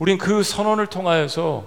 우린 0.00 0.18
그 0.18 0.42
선언을 0.42 0.88
통하여서 0.88 1.64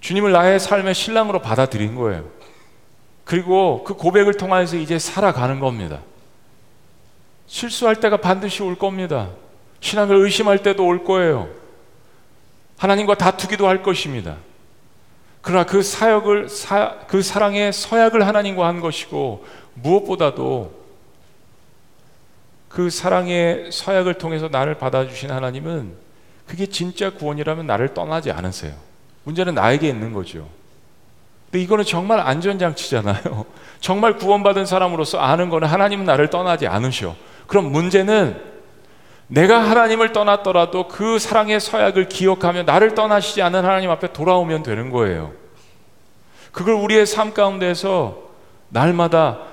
주님을 0.00 0.30
나의 0.30 0.60
삶의 0.60 0.94
신랑으로 0.94 1.42
받아들인 1.42 1.96
거예요. 1.96 2.24
그리고 3.24 3.82
그 3.82 3.94
고백을 3.94 4.34
통하여서 4.34 4.76
이제 4.76 4.96
살아가는 4.96 5.58
겁니다. 5.58 5.98
실수할 7.48 7.96
때가 7.96 8.18
반드시 8.18 8.62
올 8.62 8.78
겁니다. 8.78 9.30
신앙을 9.80 10.14
의심할 10.14 10.62
때도 10.62 10.86
올 10.86 11.02
거예요. 11.02 11.48
하나님과 12.78 13.16
다투기도 13.16 13.66
할 13.66 13.82
것입니다. 13.82 14.36
그러나 15.40 15.66
그 15.66 15.82
사역을 15.82 16.48
사, 16.48 16.98
그 17.08 17.22
사랑의 17.22 17.72
서약을 17.72 18.24
하나님과 18.24 18.64
한 18.64 18.80
것이고 18.80 19.44
무엇보다도 19.82 20.82
그 22.68 22.88
사랑의 22.88 23.70
서약을 23.70 24.14
통해서 24.14 24.48
나를 24.48 24.78
받아주신 24.78 25.30
하나님은 25.30 25.92
그게 26.46 26.66
진짜 26.66 27.10
구원이라면 27.10 27.66
나를 27.66 27.94
떠나지 27.94 28.30
않으세요. 28.30 28.72
문제는 29.24 29.54
나에게 29.54 29.88
있는 29.88 30.12
거죠. 30.12 30.48
근데 31.50 31.62
이거는 31.62 31.84
정말 31.84 32.18
안전장치잖아요. 32.20 33.44
정말 33.80 34.16
구원받은 34.16 34.64
사람으로서 34.64 35.18
아는 35.18 35.50
거는 35.50 35.68
하나님은 35.68 36.06
나를 36.06 36.30
떠나지 36.30 36.66
않으셔. 36.66 37.14
그럼 37.46 37.70
문제는 37.70 38.40
내가 39.28 39.62
하나님을 39.62 40.12
떠났더라도 40.12 40.88
그 40.88 41.18
사랑의 41.18 41.60
서약을 41.60 42.08
기억하며 42.08 42.64
나를 42.64 42.94
떠나시지 42.94 43.42
않는 43.42 43.64
하나님 43.64 43.90
앞에 43.90 44.12
돌아오면 44.12 44.62
되는 44.62 44.90
거예요. 44.90 45.32
그걸 46.52 46.74
우리의 46.74 47.06
삶 47.06 47.32
가운데서 47.32 48.18
날마다 48.68 49.51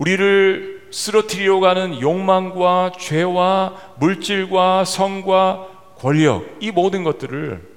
우리를 0.00 0.88
쓰러뜨리려고 0.90 1.66
하는 1.66 2.00
욕망과 2.00 2.92
죄와 2.98 3.94
물질과 3.98 4.86
성과 4.86 5.68
권력 5.96 6.56
이 6.58 6.70
모든 6.70 7.04
것들을 7.04 7.68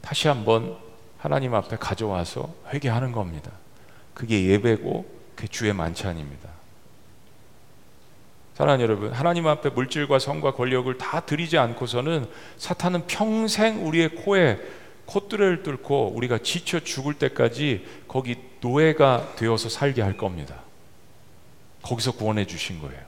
다시 0.00 0.28
한번 0.28 0.76
하나님 1.18 1.54
앞에 1.54 1.76
가져와서 1.76 2.54
회개하는 2.72 3.12
겁니다. 3.12 3.50
그게 4.14 4.46
예배고 4.46 5.04
그 5.36 5.46
주의 5.46 5.74
만찬입니다. 5.74 6.48
사랑하는 8.54 8.82
여러분, 8.82 9.12
하나님 9.12 9.46
앞에 9.46 9.70
물질과 9.70 10.18
성과 10.18 10.54
권력을 10.54 10.96
다 10.96 11.20
드리지 11.20 11.58
않고서는 11.58 12.26
사탄은 12.56 13.06
평생 13.08 13.86
우리의 13.86 14.10
코에 14.14 14.58
콧뚜레를 15.04 15.64
뚫고 15.64 16.12
우리가 16.14 16.38
지쳐 16.38 16.80
죽을 16.80 17.12
때까지 17.14 17.84
거기 18.08 18.38
노예가 18.62 19.34
되어서 19.36 19.68
살게 19.68 20.00
할 20.00 20.16
겁니다. 20.16 20.63
거기서 21.84 22.12
구원해 22.12 22.46
주신 22.46 22.80
거예요. 22.80 23.00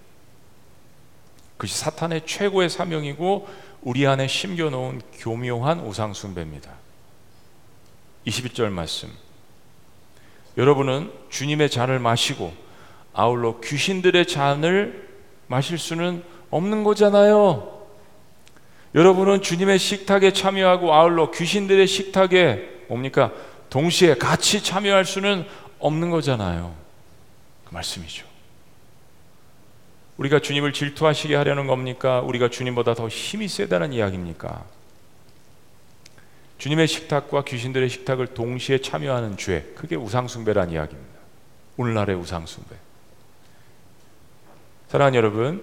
그것이 1.56 1.78
사탄의 1.78 2.26
최고의 2.26 2.68
사명이고 2.68 3.48
우리 3.82 4.06
안에 4.06 4.26
심겨 4.28 4.70
놓은 4.70 5.00
교묘한 5.18 5.80
우상 5.80 6.12
숭배입니다. 6.12 6.70
21절 8.26 8.68
말씀. 8.70 9.10
여러분은 10.58 11.12
주님의 11.30 11.70
잔을 11.70 11.98
마시고 11.98 12.52
아울러 13.12 13.60
귀신들의 13.60 14.26
잔을 14.26 15.08
마실 15.46 15.78
수는 15.78 16.22
없는 16.50 16.84
거잖아요. 16.84 17.86
여러분은 18.94 19.42
주님의 19.42 19.78
식탁에 19.78 20.32
참여하고 20.32 20.92
아울러 20.92 21.30
귀신들의 21.30 21.86
식탁에 21.86 22.84
뭡니까? 22.88 23.32
동시에 23.70 24.16
같이 24.16 24.62
참여할 24.62 25.04
수는 25.04 25.46
없는 25.78 26.10
거잖아요. 26.10 26.74
그 27.64 27.74
말씀이죠. 27.74 28.35
우리가 30.18 30.40
주님을 30.40 30.72
질투하시게 30.72 31.34
하려는 31.36 31.66
겁니까? 31.66 32.20
우리가 32.20 32.48
주님보다 32.48 32.94
더 32.94 33.08
힘이 33.08 33.48
세다는 33.48 33.92
이야기입니까? 33.92 34.64
주님의 36.58 36.88
식탁과 36.88 37.44
귀신들의 37.44 37.88
식탁을 37.88 38.28
동시에 38.28 38.78
참여하는 38.78 39.36
죄, 39.36 39.72
그게 39.76 39.94
우상숭배란 39.94 40.70
이야기입니다. 40.70 41.16
오늘날의 41.76 42.16
우상숭배. 42.16 42.74
사랑하는 44.88 45.18
여러분, 45.18 45.62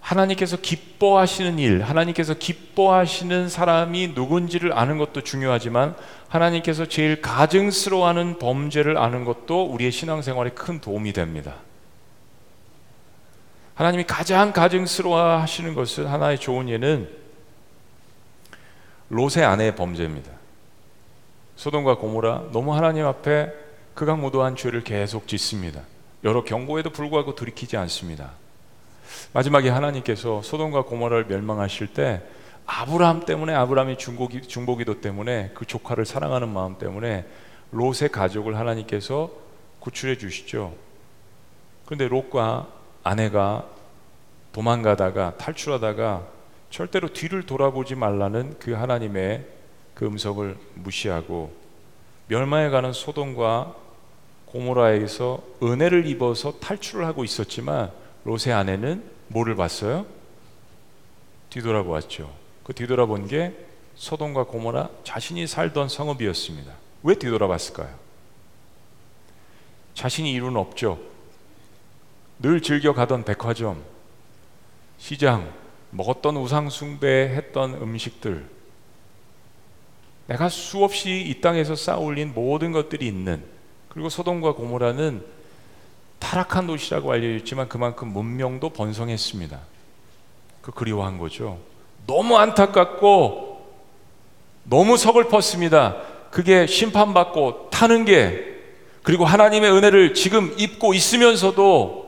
하나님께서 0.00 0.56
기뻐하시는 0.58 1.58
일, 1.58 1.82
하나님께서 1.82 2.34
기뻐하시는 2.34 3.48
사람이 3.48 4.08
누군지를 4.14 4.72
아는 4.72 4.98
것도 4.98 5.22
중요하지만 5.22 5.96
하나님께서 6.28 6.86
제일 6.86 7.20
가증스러워하는 7.20 8.38
범죄를 8.38 8.96
아는 8.96 9.24
것도 9.24 9.64
우리의 9.64 9.92
신앙생활에 9.92 10.50
큰 10.50 10.80
도움이 10.80 11.12
됩니다. 11.12 11.56
하나님이 13.74 14.04
가장 14.04 14.52
가증스러워 14.52 15.40
하시는 15.40 15.74
것은 15.74 16.06
하나의 16.06 16.38
좋은 16.38 16.68
예는 16.68 17.08
롯의 19.08 19.44
아내의 19.44 19.74
범죄입니다. 19.74 20.30
소돔과 21.56 21.98
고모라 21.98 22.50
너무 22.52 22.74
하나님 22.74 23.06
앞에 23.06 23.52
극악무도한 23.94 24.56
죄를 24.56 24.82
계속 24.82 25.26
짓습니다. 25.28 25.82
여러 26.22 26.44
경고에도 26.44 26.90
불구하고 26.90 27.34
돌이키지 27.34 27.76
않습니다. 27.76 28.32
마지막에 29.32 29.68
하나님께서 29.68 30.42
소돔과 30.42 30.84
고모라를 30.84 31.26
멸망하실 31.26 31.88
때 31.88 32.22
아브라함 32.66 33.26
때문에 33.26 33.54
아브라함이 33.54 33.98
중고기, 33.98 34.42
중보기도 34.42 35.00
때문에 35.00 35.50
그 35.54 35.66
조카를 35.66 36.06
사랑하는 36.06 36.48
마음 36.48 36.78
때문에 36.78 37.26
롯의 37.72 38.10
가족을 38.10 38.56
하나님께서 38.58 39.30
구출해 39.80 40.16
주시죠. 40.16 40.74
그런데 41.84 42.08
롯과 42.08 42.68
아내가 43.04 43.68
도망가다가 44.52 45.36
탈출하다가 45.36 46.26
절대로 46.70 47.12
뒤를 47.12 47.44
돌아보지 47.44 47.94
말라는 47.94 48.58
그 48.58 48.72
하나님의 48.72 49.46
그 49.94 50.06
음성을 50.06 50.56
무시하고 50.74 51.52
멸망해 52.26 52.70
가는 52.70 52.92
소돔과 52.92 53.76
고모라에서 54.46 55.42
은혜를 55.62 56.06
입어서 56.06 56.58
탈출을 56.58 57.06
하고 57.06 57.24
있었지만 57.24 57.92
롯의 58.24 58.52
아내는 58.52 59.04
뭐를 59.28 59.54
봤어요? 59.54 60.06
뒤돌아보았죠. 61.50 62.32
그 62.64 62.72
뒤돌아본 62.72 63.28
게 63.28 63.54
소돔과 63.96 64.44
고모라 64.44 64.88
자신이 65.04 65.46
살던 65.46 65.88
성읍이었습니다. 65.88 66.72
왜 67.02 67.14
뒤돌아봤을까요? 67.14 67.94
자신이 69.94 70.32
이루는 70.32 70.56
없죠. 70.56 71.13
늘 72.38 72.60
즐겨 72.60 72.92
가던 72.92 73.24
백화점, 73.24 73.82
시장, 74.98 75.52
먹었던 75.90 76.36
우상숭배했던 76.36 77.74
음식들, 77.74 78.46
내가 80.26 80.48
수없이 80.48 81.22
이 81.26 81.40
땅에서 81.40 81.76
쌓아올린 81.76 82.32
모든 82.34 82.72
것들이 82.72 83.06
있는 83.06 83.44
그리고 83.88 84.08
소돔과 84.08 84.54
고모라는 84.54 85.24
타락한 86.18 86.66
도시라고 86.66 87.12
알려졌지만 87.12 87.68
그만큼 87.68 88.08
문명도 88.08 88.70
번성했습니다. 88.70 89.60
그 90.62 90.72
그리워한 90.72 91.18
거죠. 91.18 91.58
너무 92.06 92.36
안타깝고 92.38 93.54
너무 94.64 94.96
서글펐습니다. 94.96 95.96
그게 96.30 96.66
심판받고 96.66 97.68
타는 97.70 98.06
게 98.06 98.54
그리고 99.02 99.26
하나님의 99.26 99.70
은혜를 99.70 100.14
지금 100.14 100.54
입고 100.58 100.94
있으면서도 100.94 102.03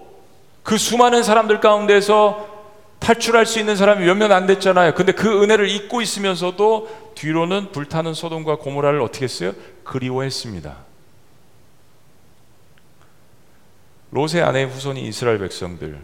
그 0.66 0.76
수많은 0.78 1.22
사람들 1.22 1.60
가운데서 1.60 2.56
탈출할 2.98 3.46
수 3.46 3.60
있는 3.60 3.76
사람이 3.76 4.04
몇 4.04 4.16
명 4.16 4.32
안 4.32 4.48
됐잖아요. 4.48 4.94
근데 4.94 5.12
그 5.12 5.40
은혜를 5.44 5.68
잊고 5.68 6.02
있으면서도 6.02 7.12
뒤로는 7.14 7.70
불타는 7.70 8.14
소돔과 8.14 8.56
고모라를 8.58 9.00
어떻게 9.00 9.26
했어요? 9.26 9.52
그리워했습니다. 9.84 10.76
롯의 14.10 14.42
아내의 14.42 14.66
후손이 14.66 15.06
이스라엘 15.06 15.38
백성들 15.38 16.00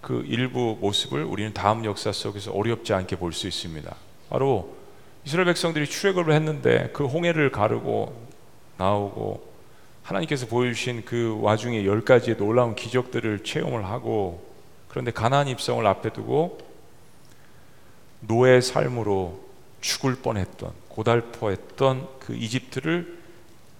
그 0.00 0.24
일부 0.26 0.76
모습을 0.80 1.22
우리는 1.22 1.52
다음 1.54 1.84
역사 1.84 2.10
속에서 2.10 2.50
어렵지 2.50 2.92
않게 2.92 3.14
볼 3.16 3.32
수 3.32 3.46
있습니다. 3.46 3.94
바로 4.30 4.74
이스라엘 5.24 5.46
백성들이 5.46 5.86
출애굽을 5.86 6.32
했는데 6.34 6.90
그 6.92 7.06
홍해를 7.06 7.52
가르고 7.52 8.12
나오고 8.78 9.51
하나님께서 10.02 10.46
보여주신 10.46 11.04
그 11.04 11.38
와중에 11.40 11.84
열 11.84 12.02
가지의 12.04 12.36
놀라운 12.36 12.74
기적들을 12.74 13.44
체험을 13.44 13.84
하고 13.84 14.44
그런데 14.88 15.10
가나안 15.10 15.48
입성을 15.48 15.84
앞에 15.86 16.12
두고 16.12 16.58
노예 18.20 18.60
삶으로 18.60 19.40
죽을 19.80 20.16
뻔했던 20.16 20.72
고달퍼했던 20.88 22.08
그 22.20 22.34
이집트를 22.34 23.18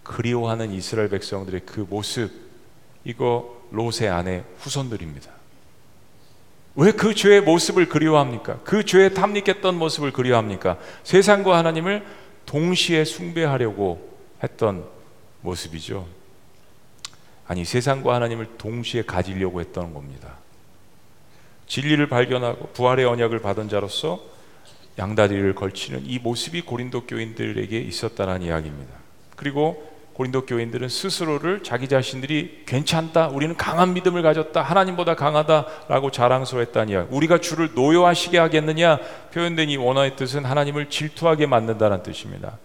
그리워하는 0.03 0.73
이스라엘 0.73 1.09
백성들의 1.09 1.63
그 1.67 1.87
모습 1.89 2.31
이거 3.05 3.61
롯의 3.71 4.09
아내 4.09 4.45
후손들입니다. 4.59 5.31
왜 6.75 6.93
그 6.93 7.15
죄의 7.15 7.43
모습을 7.43 7.89
그리워합니까? 7.89 8.61
그 8.65 8.85
죄에 8.85 9.11
탐닉했던 9.11 9.79
모습을 9.79 10.13
그리워합니까? 10.13 10.79
세상과 11.05 11.59
하나님을 11.59 12.05
동시에 12.47 13.05
숭배하려고 13.05 14.11
했던 14.43 14.87
모습이죠. 15.43 16.07
아니 17.47 17.65
세상과 17.65 18.15
하나님을 18.15 18.57
동시에 18.59 19.03
가지려고 19.03 19.61
했던 19.61 19.93
겁니다. 19.93 20.37
진리를 21.67 22.07
발견하고 22.09 22.69
부활의 22.69 23.05
언약을 23.05 23.41
받은 23.41 23.69
자로서 23.69 24.21
양다리를 24.99 25.55
걸치는 25.55 26.03
이 26.05 26.19
모습이 26.19 26.63
고린도 26.63 27.07
교인들에게 27.07 27.79
있었다는 27.79 28.43
이야기입니다. 28.43 28.93
그리고 29.37 29.91
고린도 30.13 30.45
교인들은 30.45 30.89
스스로를 30.89 31.63
자기 31.63 31.89
자신들이 31.89 32.65
괜찮다, 32.67 33.29
우리는 33.29 33.57
강한 33.57 33.95
믿음을 33.95 34.21
가졌다, 34.23 34.61
하나님보다 34.61 35.15
강하다라고 35.15 36.11
자랑스러웠다는 36.11 36.89
이야기. 36.91 37.15
우리가 37.15 37.39
주를 37.39 37.71
노여하시게 37.75 38.39
하겠느냐 38.39 38.99
표현된 39.33 39.71
이 39.71 39.77
원어의 39.79 40.17
뜻은 40.17 40.45
하나님을 40.45 40.91
질투하게 40.91 41.47
만든다는 41.47 42.03
뜻입니다. 42.03 42.59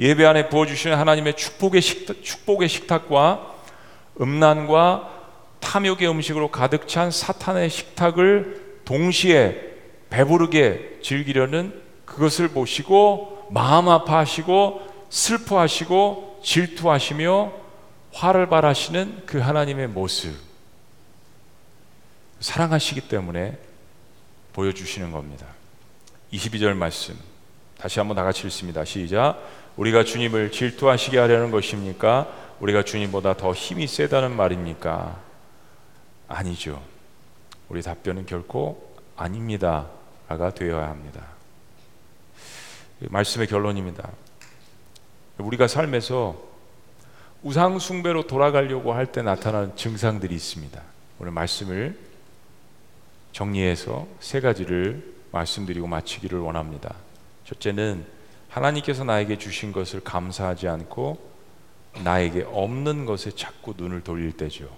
예배 0.00 0.24
안에 0.24 0.48
부어주시는 0.48 0.96
하나님의 0.96 1.36
축복의, 1.36 1.82
식탁, 1.82 2.22
축복의 2.22 2.68
식탁과 2.68 3.54
음란과 4.20 5.20
탐욕의 5.60 6.08
음식으로 6.08 6.50
가득 6.50 6.88
찬 6.88 7.10
사탄의 7.10 7.68
식탁을 7.68 8.80
동시에 8.86 9.70
배부르게 10.08 11.00
즐기려는 11.02 11.80
그것을 12.06 12.48
보시고 12.48 13.48
마음 13.50 13.88
아파하시고 13.88 14.88
슬퍼하시고 15.10 16.40
질투하시며 16.42 17.52
화를 18.12 18.48
발하시는 18.48 19.24
그 19.26 19.38
하나님의 19.38 19.88
모습 19.88 20.34
사랑하시기 22.40 23.02
때문에 23.02 23.58
보여주시는 24.54 25.12
겁니다. 25.12 25.46
22절 26.32 26.74
말씀 26.74 27.16
다시 27.78 27.98
한번 27.98 28.16
다 28.16 28.24
같이 28.24 28.46
읽습니다. 28.46 28.84
시작. 28.84 29.38
우리가 29.76 30.04
주님을 30.04 30.52
질투하시게 30.52 31.18
하려는 31.18 31.50
것입니까? 31.50 32.28
우리가 32.60 32.84
주님보다 32.84 33.36
더 33.36 33.52
힘이 33.52 33.86
세다는 33.86 34.36
말입니까? 34.36 35.18
아니죠. 36.28 36.82
우리 37.68 37.82
답변은 37.82 38.26
결코 38.26 38.94
아닙니다가 39.16 40.54
되어야 40.54 40.88
합니다. 40.88 41.24
말씀의 43.00 43.46
결론입니다. 43.46 44.10
우리가 45.38 45.66
삶에서 45.68 46.36
우상 47.42 47.78
숭배로 47.78 48.26
돌아가려고 48.26 48.92
할 48.92 49.06
때 49.06 49.22
나타나는 49.22 49.74
증상들이 49.76 50.34
있습니다. 50.34 50.82
오늘 51.18 51.32
말씀을 51.32 51.98
정리해서 53.32 54.06
세 54.20 54.40
가지를 54.40 55.14
말씀드리고 55.32 55.86
마치기를 55.86 56.38
원합니다. 56.38 56.94
첫째는 57.46 58.04
하나님께서 58.50 59.04
나에게 59.04 59.38
주신 59.38 59.72
것을 59.72 60.00
감사하지 60.00 60.68
않고 60.68 61.30
나에게 62.04 62.42
없는 62.42 63.06
것에 63.06 63.30
자꾸 63.30 63.74
눈을 63.76 64.02
돌릴 64.02 64.36
때죠. 64.36 64.68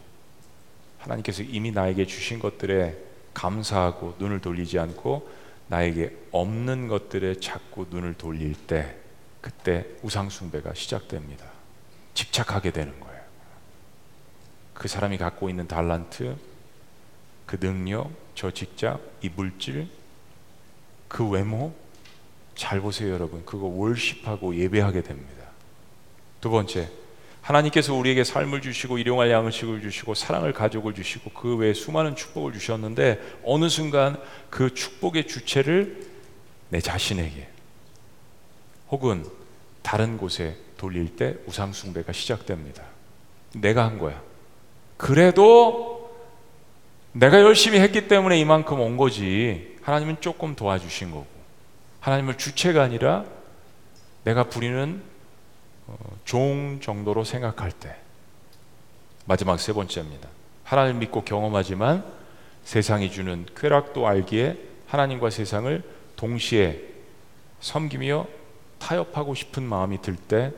하나님께서 0.99 1.43
이미 1.43 1.73
나에게 1.73 2.07
주신 2.07 2.39
것들에 2.39 2.97
감사하고 3.35 4.17
눈을 4.19 4.41
돌리지 4.41 4.79
않고 4.79 5.29
나에게 5.69 6.17
없는 6.33 6.89
것들에 6.89 7.41
자꾸 7.41 7.87
눈을 7.91 8.15
돌릴 8.15 8.55
때 8.55 8.97
그때 9.41 9.87
우상숭배가 10.03 10.75
시작됩니다. 10.75 11.47
집착하게 12.15 12.71
되는 12.71 12.99
거예요. 13.01 13.23
그 14.75 14.87
사람이 14.87 15.17
갖고 15.17 15.49
있는 15.49 15.67
달란트, 15.67 16.37
그 17.47 17.59
능력, 17.59 18.11
저 18.35 18.51
직장, 18.51 19.01
이 19.23 19.31
물질, 19.35 19.89
그 21.09 21.27
외모 21.29 21.75
잘 22.55 22.81
보세요, 22.81 23.13
여러분. 23.13 23.45
그거 23.45 23.67
월십하고 23.67 24.57
예배하게 24.57 25.03
됩니다. 25.03 25.45
두 26.41 26.51
번째, 26.51 26.89
하나님께서 27.41 27.95
우리에게 27.95 28.25
삶을 28.25 28.63
주시고 28.63 28.99
일용할 28.99 29.31
양식을 29.31 29.81
주시고 29.81 30.15
사랑을 30.15 30.53
가족을 30.53 30.95
주시고 30.95 31.31
그 31.31 31.57
외에 31.57 31.75
수많은 31.75 32.15
축복을 32.15 32.53
주셨는데 32.53 33.21
어느 33.45 33.69
순간 33.69 34.17
그 34.49 34.73
축복의 34.75 35.27
주체를 35.27 36.07
내 36.69 36.81
자신에게 36.81 37.49
혹은 38.91 39.27
다른 39.83 40.17
곳에 40.17 40.57
돌릴 40.77 41.17
때 41.17 41.37
우상 41.47 41.73
숭배가 41.73 42.13
시작됩니다. 42.13 42.85
내가 43.55 43.85
한 43.85 43.99
거야. 43.99 44.23
그래도 44.97 46.13
내가 47.13 47.41
열심히 47.41 47.81
했기 47.81 48.09
때문에 48.09 48.39
이만큼 48.39 48.81
온 48.81 48.97
거지. 48.97 49.77
하나님은 49.83 50.19
조금 50.21 50.55
도와주신 50.55 51.11
거고. 51.11 51.32
하나님을 52.03 52.37
주체가 52.37 52.83
아니라 52.83 53.25
내가 54.25 54.45
부리는 54.45 55.03
어, 55.87 55.97
종 56.25 56.81
정도로 56.81 57.25
생각할 57.25 57.73
때 57.73 57.97
마지막 59.25 59.59
세 59.59 59.73
번째입니다. 59.73 60.29
하나님 60.65 60.99
믿고 60.99 61.23
경험하지만 61.25 62.05
세상이 62.65 63.11
주는 63.11 63.47
쾌락도 63.57 64.07
알기에 64.07 64.59
하나님과 64.89 65.31
세상을 65.31 65.83
동시에 66.17 66.83
섬기며 67.61 68.27
타협하고 68.79 69.35
싶은 69.35 69.63
마음이 69.63 70.03
들 70.03 70.17
때 70.17 70.53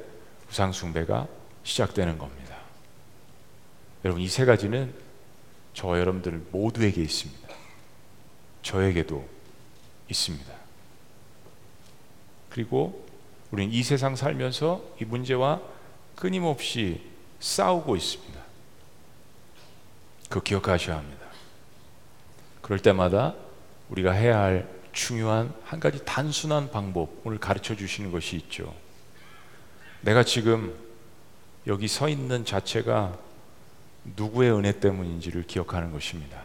우상 0.51 0.73
숭배가 0.73 1.27
시작되는 1.63 2.19
겁니다. 2.19 2.57
여러분 4.05 4.23
이 4.23 4.29
세 4.29 4.45
가지는 4.45 4.95
저 5.75 5.99
여러분들 5.99 6.43
모두에게 6.53 7.03
있습니다. 7.03 7.49
저에게도 8.63 9.27
있습니다. 10.09 10.64
그리고 12.55 13.05
우리는 13.51 13.73
이 13.75 13.83
세상 13.83 14.15
살면서 14.15 14.81
이 15.01 15.05
문제와 15.05 15.61
끊임없이 16.15 17.01
싸우고 17.41 17.97
있습니다. 17.97 18.41
그 20.29 20.41
기억하셔야 20.41 20.99
합니다. 20.99 21.27
그럴 22.63 22.79
때마다 22.79 23.35
우리가 23.89 24.13
해야 24.13 24.39
할 24.39 24.73
중요한 24.93 25.53
한 25.65 25.81
가지 25.81 26.05
단순한 26.05 26.71
방법 26.71 27.11
오늘 27.25 27.39
가르쳐 27.39 27.75
주시는 27.75 28.13
것이 28.13 28.37
있죠. 28.37 28.73
내가 30.03 30.23
지금 30.23 30.79
여기 31.67 31.89
서 31.89 32.09
있는 32.09 32.45
자체가 32.45 33.19
누구의 34.15 34.53
은혜 34.53 34.79
때문인지를 34.79 35.49
기억하는 35.49 35.91
것입니다. 35.91 36.41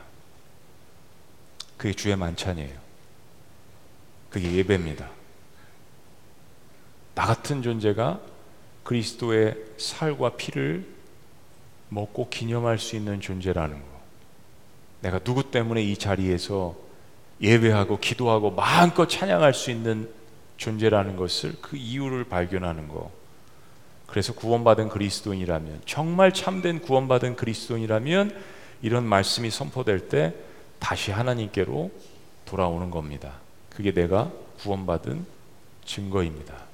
그게 1.78 1.93
주의 1.93 2.16
만찬이에요. 2.16 2.80
그게 4.32 4.51
예배입니다. 4.53 5.18
나 7.20 7.26
같은 7.26 7.61
존재가 7.61 8.22
그리스도의 8.86 9.57
살과 9.76 10.38
피를 10.38 10.86
먹고 11.89 12.30
기념할 12.30 12.80
수 12.80 12.95
있는 12.95 13.20
존재라는 13.20 13.78
거. 13.78 13.86
내가 15.01 15.20
누구 15.20 15.51
때문에 15.51 15.84
이 15.84 15.97
자리에서 15.97 16.78
예배하고 17.41 17.99
기도하고 17.99 18.51
마음껏 18.51 19.05
찬양할 19.05 19.53
수 19.53 19.70
있는 19.70 20.09
존재라는 20.55 21.17
것을 21.17 21.57
그 21.61 21.76
이유를 21.76 22.24
발견하는 22.24 22.88
거. 22.88 23.11
그래서 24.07 24.34
구원받은 24.34 24.88
그리스도인이라면 24.88 25.82
정말 25.86 26.34
참된 26.34 26.80
구원받은 26.80 27.36
그리스도인이라면 27.36 28.34
이런 28.82 29.03
말씀이 29.03 29.49
선포될 29.49 30.07
때 30.07 30.34
다시 30.80 31.11
하나님께로 31.11 31.91
돌아오는 32.45 32.89
겁니다. 32.89 33.34
그게 33.76 33.91
내가 33.93 34.32
구원받은 34.61 35.26
증거입니다. 35.84 36.68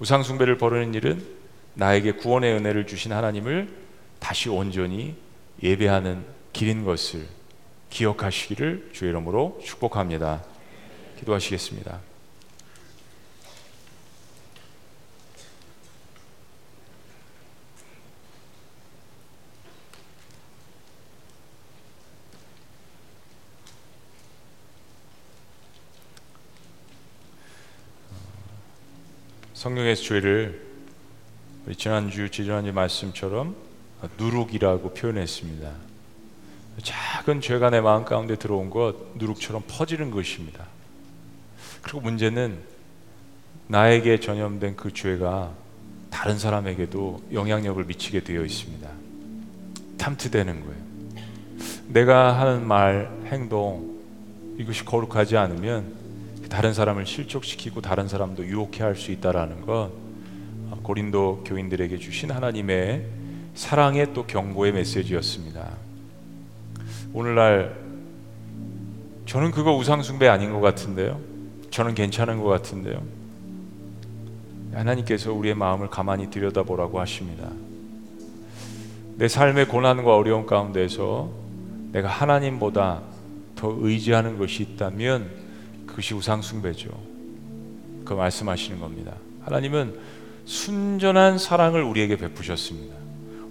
우상숭배를 0.00 0.58
벌이는 0.58 0.94
일은 0.94 1.24
나에게 1.74 2.12
구원의 2.12 2.54
은혜를 2.54 2.86
주신 2.86 3.12
하나님을 3.12 3.68
다시 4.18 4.48
온전히 4.48 5.16
예배하는 5.62 6.24
길인 6.52 6.84
것을 6.84 7.26
기억하시기를 7.90 8.90
주의 8.92 9.10
이름으로 9.10 9.60
축복합니다. 9.62 10.42
기도하시겠습니다. 11.18 12.13
성경의 29.64 29.96
죄를 29.96 30.60
지난주 31.78 32.28
지난주 32.28 32.70
말씀처럼 32.70 33.56
누룩이라고 34.18 34.92
표현했습니다. 34.92 35.70
작은 36.82 37.40
죄가 37.40 37.70
내 37.70 37.80
마음 37.80 38.04
가운데 38.04 38.36
들어온 38.36 38.68
것 38.68 38.94
누룩처럼 39.14 39.62
퍼지는 39.66 40.10
것입니다. 40.10 40.66
그리고 41.80 42.02
문제는 42.02 42.58
나에게 43.68 44.20
전염된 44.20 44.76
그 44.76 44.92
죄가 44.92 45.54
다른 46.10 46.38
사람에게도 46.38 47.22
영향력을 47.32 47.82
미치게 47.84 48.20
되어 48.20 48.44
있습니다. 48.44 48.86
탐트되는 49.96 50.60
거예요. 50.60 50.82
내가 51.88 52.38
하는 52.38 52.66
말, 52.68 53.10
행동 53.28 53.98
이것이 54.58 54.84
거룩하지 54.84 55.38
않으면 55.38 56.03
다른 56.48 56.74
사람을 56.74 57.06
실족시키고 57.06 57.80
다른 57.80 58.08
사람도 58.08 58.44
유혹해 58.46 58.82
할 58.82 58.94
수 58.96 59.10
있다라는 59.12 59.62
것 59.62 59.90
고린도 60.82 61.44
교인들에게 61.46 61.98
주신 61.98 62.30
하나님의 62.30 63.06
사랑의 63.54 64.12
또 64.12 64.26
경고의 64.26 64.72
메시지였습니다. 64.72 65.70
오늘날 67.12 67.76
저는 69.26 69.50
그거 69.50 69.74
우상숭배 69.74 70.28
아닌 70.28 70.52
것 70.52 70.60
같은데요. 70.60 71.20
저는 71.70 71.94
괜찮은 71.94 72.42
것 72.42 72.48
같은데요. 72.48 73.02
하나님께서 74.74 75.32
우리의 75.32 75.54
마음을 75.54 75.88
가만히 75.88 76.30
들여다보라고 76.30 77.00
하십니다. 77.00 77.48
내 79.16 79.28
삶의 79.28 79.68
고난과 79.68 80.14
어려움 80.14 80.44
가운데서 80.44 81.30
내가 81.92 82.08
하나님보다 82.08 83.02
더 83.54 83.76
의지하는 83.80 84.36
것이 84.36 84.62
있다면 84.64 85.43
그것이 85.94 86.12
우상숭배죠. 86.14 86.90
그 88.04 88.14
말씀하시는 88.14 88.80
겁니다. 88.80 89.14
하나님은 89.44 89.96
순전한 90.44 91.38
사랑을 91.38 91.84
우리에게 91.84 92.16
베푸셨습니다. 92.16 92.96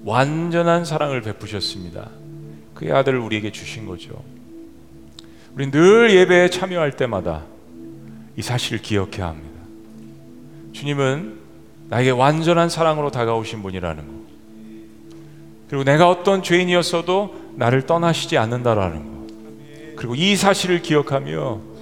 완전한 0.03 0.83
사랑을 0.83 1.21
베푸셨습니다. 1.21 2.09
그의 2.73 2.91
아들을 2.91 3.17
우리에게 3.17 3.53
주신 3.53 3.85
거죠. 3.85 4.21
우리 5.55 5.71
늘 5.71 6.13
예배에 6.13 6.49
참여할 6.49 6.97
때마다 6.97 7.43
이 8.35 8.41
사실을 8.41 8.81
기억해야 8.81 9.27
합니다. 9.27 9.61
주님은 10.73 11.39
나에게 11.89 12.09
완전한 12.09 12.67
사랑으로 12.67 13.09
다가오신 13.09 13.61
분이라는 13.63 14.05
거. 14.05 14.13
그리고 15.69 15.85
내가 15.85 16.09
어떤 16.09 16.43
죄인이었어도 16.43 17.53
나를 17.55 17.85
떠나시지 17.85 18.37
않는다라는 18.37 19.05
거. 19.05 19.27
그리고 19.95 20.15
이 20.15 20.35
사실을 20.35 20.81
기억하며 20.81 21.72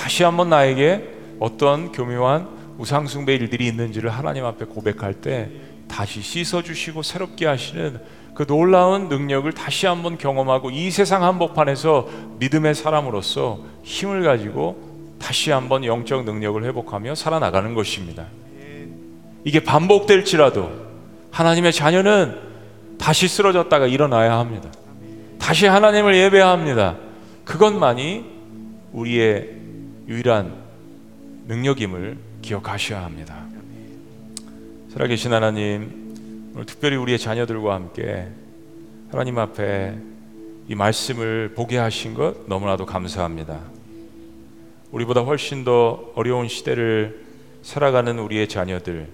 다시 0.00 0.22
한번 0.22 0.48
나에게 0.48 1.10
어떤 1.40 1.92
교묘한 1.92 2.48
우상숭배 2.78 3.34
일들이 3.34 3.66
있는지를 3.66 4.08
하나님 4.08 4.46
앞에 4.46 4.64
고백할 4.64 5.12
때 5.12 5.50
다시 5.88 6.22
씻어주시고 6.22 7.02
새롭게 7.02 7.44
하시는 7.44 8.00
그 8.34 8.46
놀라운 8.46 9.10
능력을 9.10 9.52
다시 9.52 9.84
한번 9.84 10.16
경험하고 10.16 10.70
이 10.70 10.90
세상 10.90 11.22
한복판에서 11.22 12.08
믿음의 12.38 12.74
사람으로서 12.76 13.60
힘을 13.82 14.22
가지고 14.22 15.16
다시 15.20 15.50
한번 15.50 15.84
영적 15.84 16.24
능력을 16.24 16.64
회복하며 16.64 17.14
살아나가는 17.14 17.74
것입니다. 17.74 18.24
이게 19.44 19.60
반복될지라도 19.60 20.70
하나님의 21.30 21.74
자녀는 21.74 22.38
다시 22.98 23.28
쓰러졌다가 23.28 23.86
일어나야 23.86 24.38
합니다. 24.38 24.70
다시 25.38 25.66
하나님을 25.66 26.16
예배해야 26.16 26.48
합니다. 26.48 26.96
그것만이 27.44 28.24
우리의 28.92 29.59
유일한 30.10 30.52
능력임을 31.46 32.18
기억하셔야 32.42 33.04
합니다. 33.04 33.46
살아계신 34.92 35.32
하나님, 35.32 36.50
오늘 36.52 36.66
특별히 36.66 36.96
우리의 36.96 37.16
자녀들과 37.16 37.74
함께 37.76 38.26
하나님 39.12 39.38
앞에 39.38 39.96
이 40.66 40.74
말씀을 40.74 41.52
보게 41.54 41.78
하신 41.78 42.14
것 42.14 42.48
너무나도 42.48 42.86
감사합니다. 42.86 43.60
우리보다 44.90 45.20
훨씬 45.20 45.62
더 45.62 46.10
어려운 46.16 46.48
시대를 46.48 47.24
살아가는 47.62 48.18
우리의 48.18 48.48
자녀들, 48.48 49.06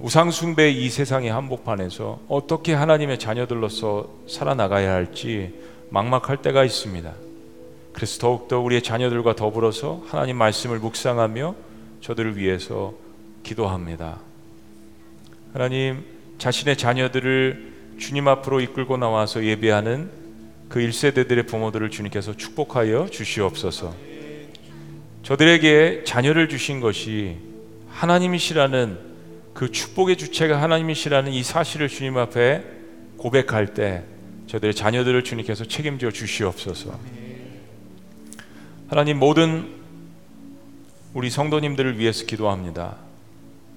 우상숭배 0.00 0.70
이 0.70 0.88
세상의 0.90 1.32
한복판에서 1.32 2.20
어떻게 2.28 2.72
하나님의 2.72 3.18
자녀들로서 3.18 4.08
살아나가야 4.28 4.92
할지 4.92 5.58
막막할 5.90 6.40
때가 6.40 6.62
있습니다. 6.62 7.31
그래서 7.92 8.18
더욱더 8.18 8.60
우리의 8.60 8.82
자녀들과 8.82 9.36
더불어서 9.36 10.02
하나님 10.06 10.36
말씀을 10.36 10.78
묵상하며 10.78 11.54
저들을 12.00 12.36
위해서 12.36 12.94
기도합니다. 13.42 14.20
하나님 15.52 16.04
자신의 16.38 16.76
자녀들을 16.76 17.72
주님 17.98 18.26
앞으로 18.28 18.60
이끌고 18.60 18.96
나와서 18.96 19.44
예배하는 19.44 20.10
그 20.68 20.80
1세대들의 20.80 21.46
부모들을 21.46 21.90
주님께서 21.90 22.36
축복하여 22.36 23.08
주시옵소서. 23.10 23.94
저들에게 25.22 26.02
자녀를 26.04 26.48
주신 26.48 26.80
것이 26.80 27.36
하나님이시라는 27.88 28.98
그 29.54 29.70
축복의 29.70 30.16
주체가 30.16 30.60
하나님이시라는 30.60 31.32
이 31.32 31.42
사실을 31.42 31.88
주님 31.88 32.16
앞에 32.16 32.64
고백할 33.18 33.74
때 33.74 34.02
저들의 34.48 34.74
자녀들을 34.74 35.22
주님께서 35.22 35.64
책임져 35.66 36.10
주시옵소서. 36.10 36.98
하나님 38.92 39.18
모든 39.18 39.70
우리 41.14 41.30
성도님들을 41.30 41.98
위해서 41.98 42.26
기도합니다. 42.26 42.96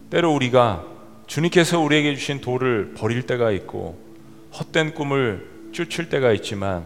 때로 0.09 0.33
우리가 0.33 0.83
주님께서 1.25 1.79
우리에게 1.79 2.13
주신 2.15 2.41
도를 2.41 2.95
버릴 2.97 3.21
때가 3.21 3.51
있고 3.51 3.97
헛된 4.59 4.93
꿈을 4.93 5.69
쫓을 5.71 6.09
때가 6.09 6.33
있지만 6.33 6.83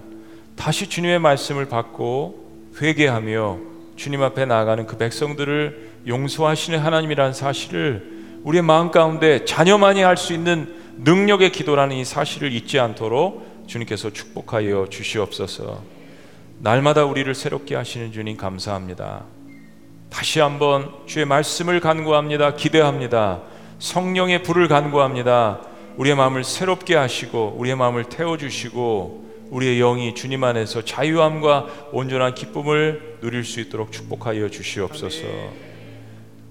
다시 0.55 0.88
주님의 0.88 1.17
말씀을 1.17 1.69
받고 1.69 2.69
회개하며 2.80 3.57
주님 3.95 4.21
앞에 4.21 4.45
나아가는 4.45 4.86
그 4.86 4.97
백성들을 4.99 6.03
용서하시는 6.05 6.77
하나님이라는 6.77 7.34
사실을 7.34 8.11
우리의 8.43 8.61
마음 8.61 8.91
가운데 8.91 9.43
자녀만이 9.43 10.03
할 10.03 10.17
수 10.17 10.34
있는 10.34 10.75
능력의 10.97 11.51
기도라는 11.51 11.95
이 11.95 12.05
사실을 12.05 12.53
잊지 12.53 12.77
않도록 12.77 13.65
주님께서 13.65 14.11
축복하여 14.13 14.86
주시옵소서. 14.91 15.98
날마다 16.62 17.05
우리를 17.05 17.34
새롭게 17.34 17.76
하시는 17.76 18.12
주님 18.12 18.36
감사합니다. 18.36 19.24
다시 20.10 20.39
한번 20.39 20.91
주의 21.05 21.26
말씀을 21.26 21.80
간구합니다. 21.80 22.55
기대합니다. 22.55 23.41
성령의 23.80 24.43
불을 24.43 24.68
간구합니다. 24.68 25.62
우리의 25.97 26.16
마음을 26.16 26.43
새롭게 26.43 26.95
하시고 26.95 27.55
우리의 27.57 27.78
마음을 27.78 28.05
태워 28.05 28.38
주시고 28.38 29.30
우리의 29.51 29.80
영이 29.80 30.16
주님 30.16 30.43
안에서 30.43 30.84
자유함과 30.84 31.89
온전한 31.91 32.36
기쁨을 32.36 33.20
누릴 33.22 33.43
수 33.45 33.60
있도록 33.62 33.91
축복하여 33.91 34.49
주시옵소서. 34.49 35.26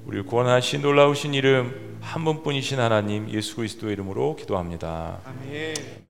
우리를 0.07 0.25
구원하신 0.25 0.81
놀라우신 0.81 1.35
이름 1.35 1.99
한 2.01 2.25
분뿐이신 2.25 2.81
하나님 2.81 3.29
예수 3.31 3.57
그리스도의 3.57 3.93
이름으로 3.93 4.37
기도합니다. 4.37 5.19
아멘. 5.25 6.08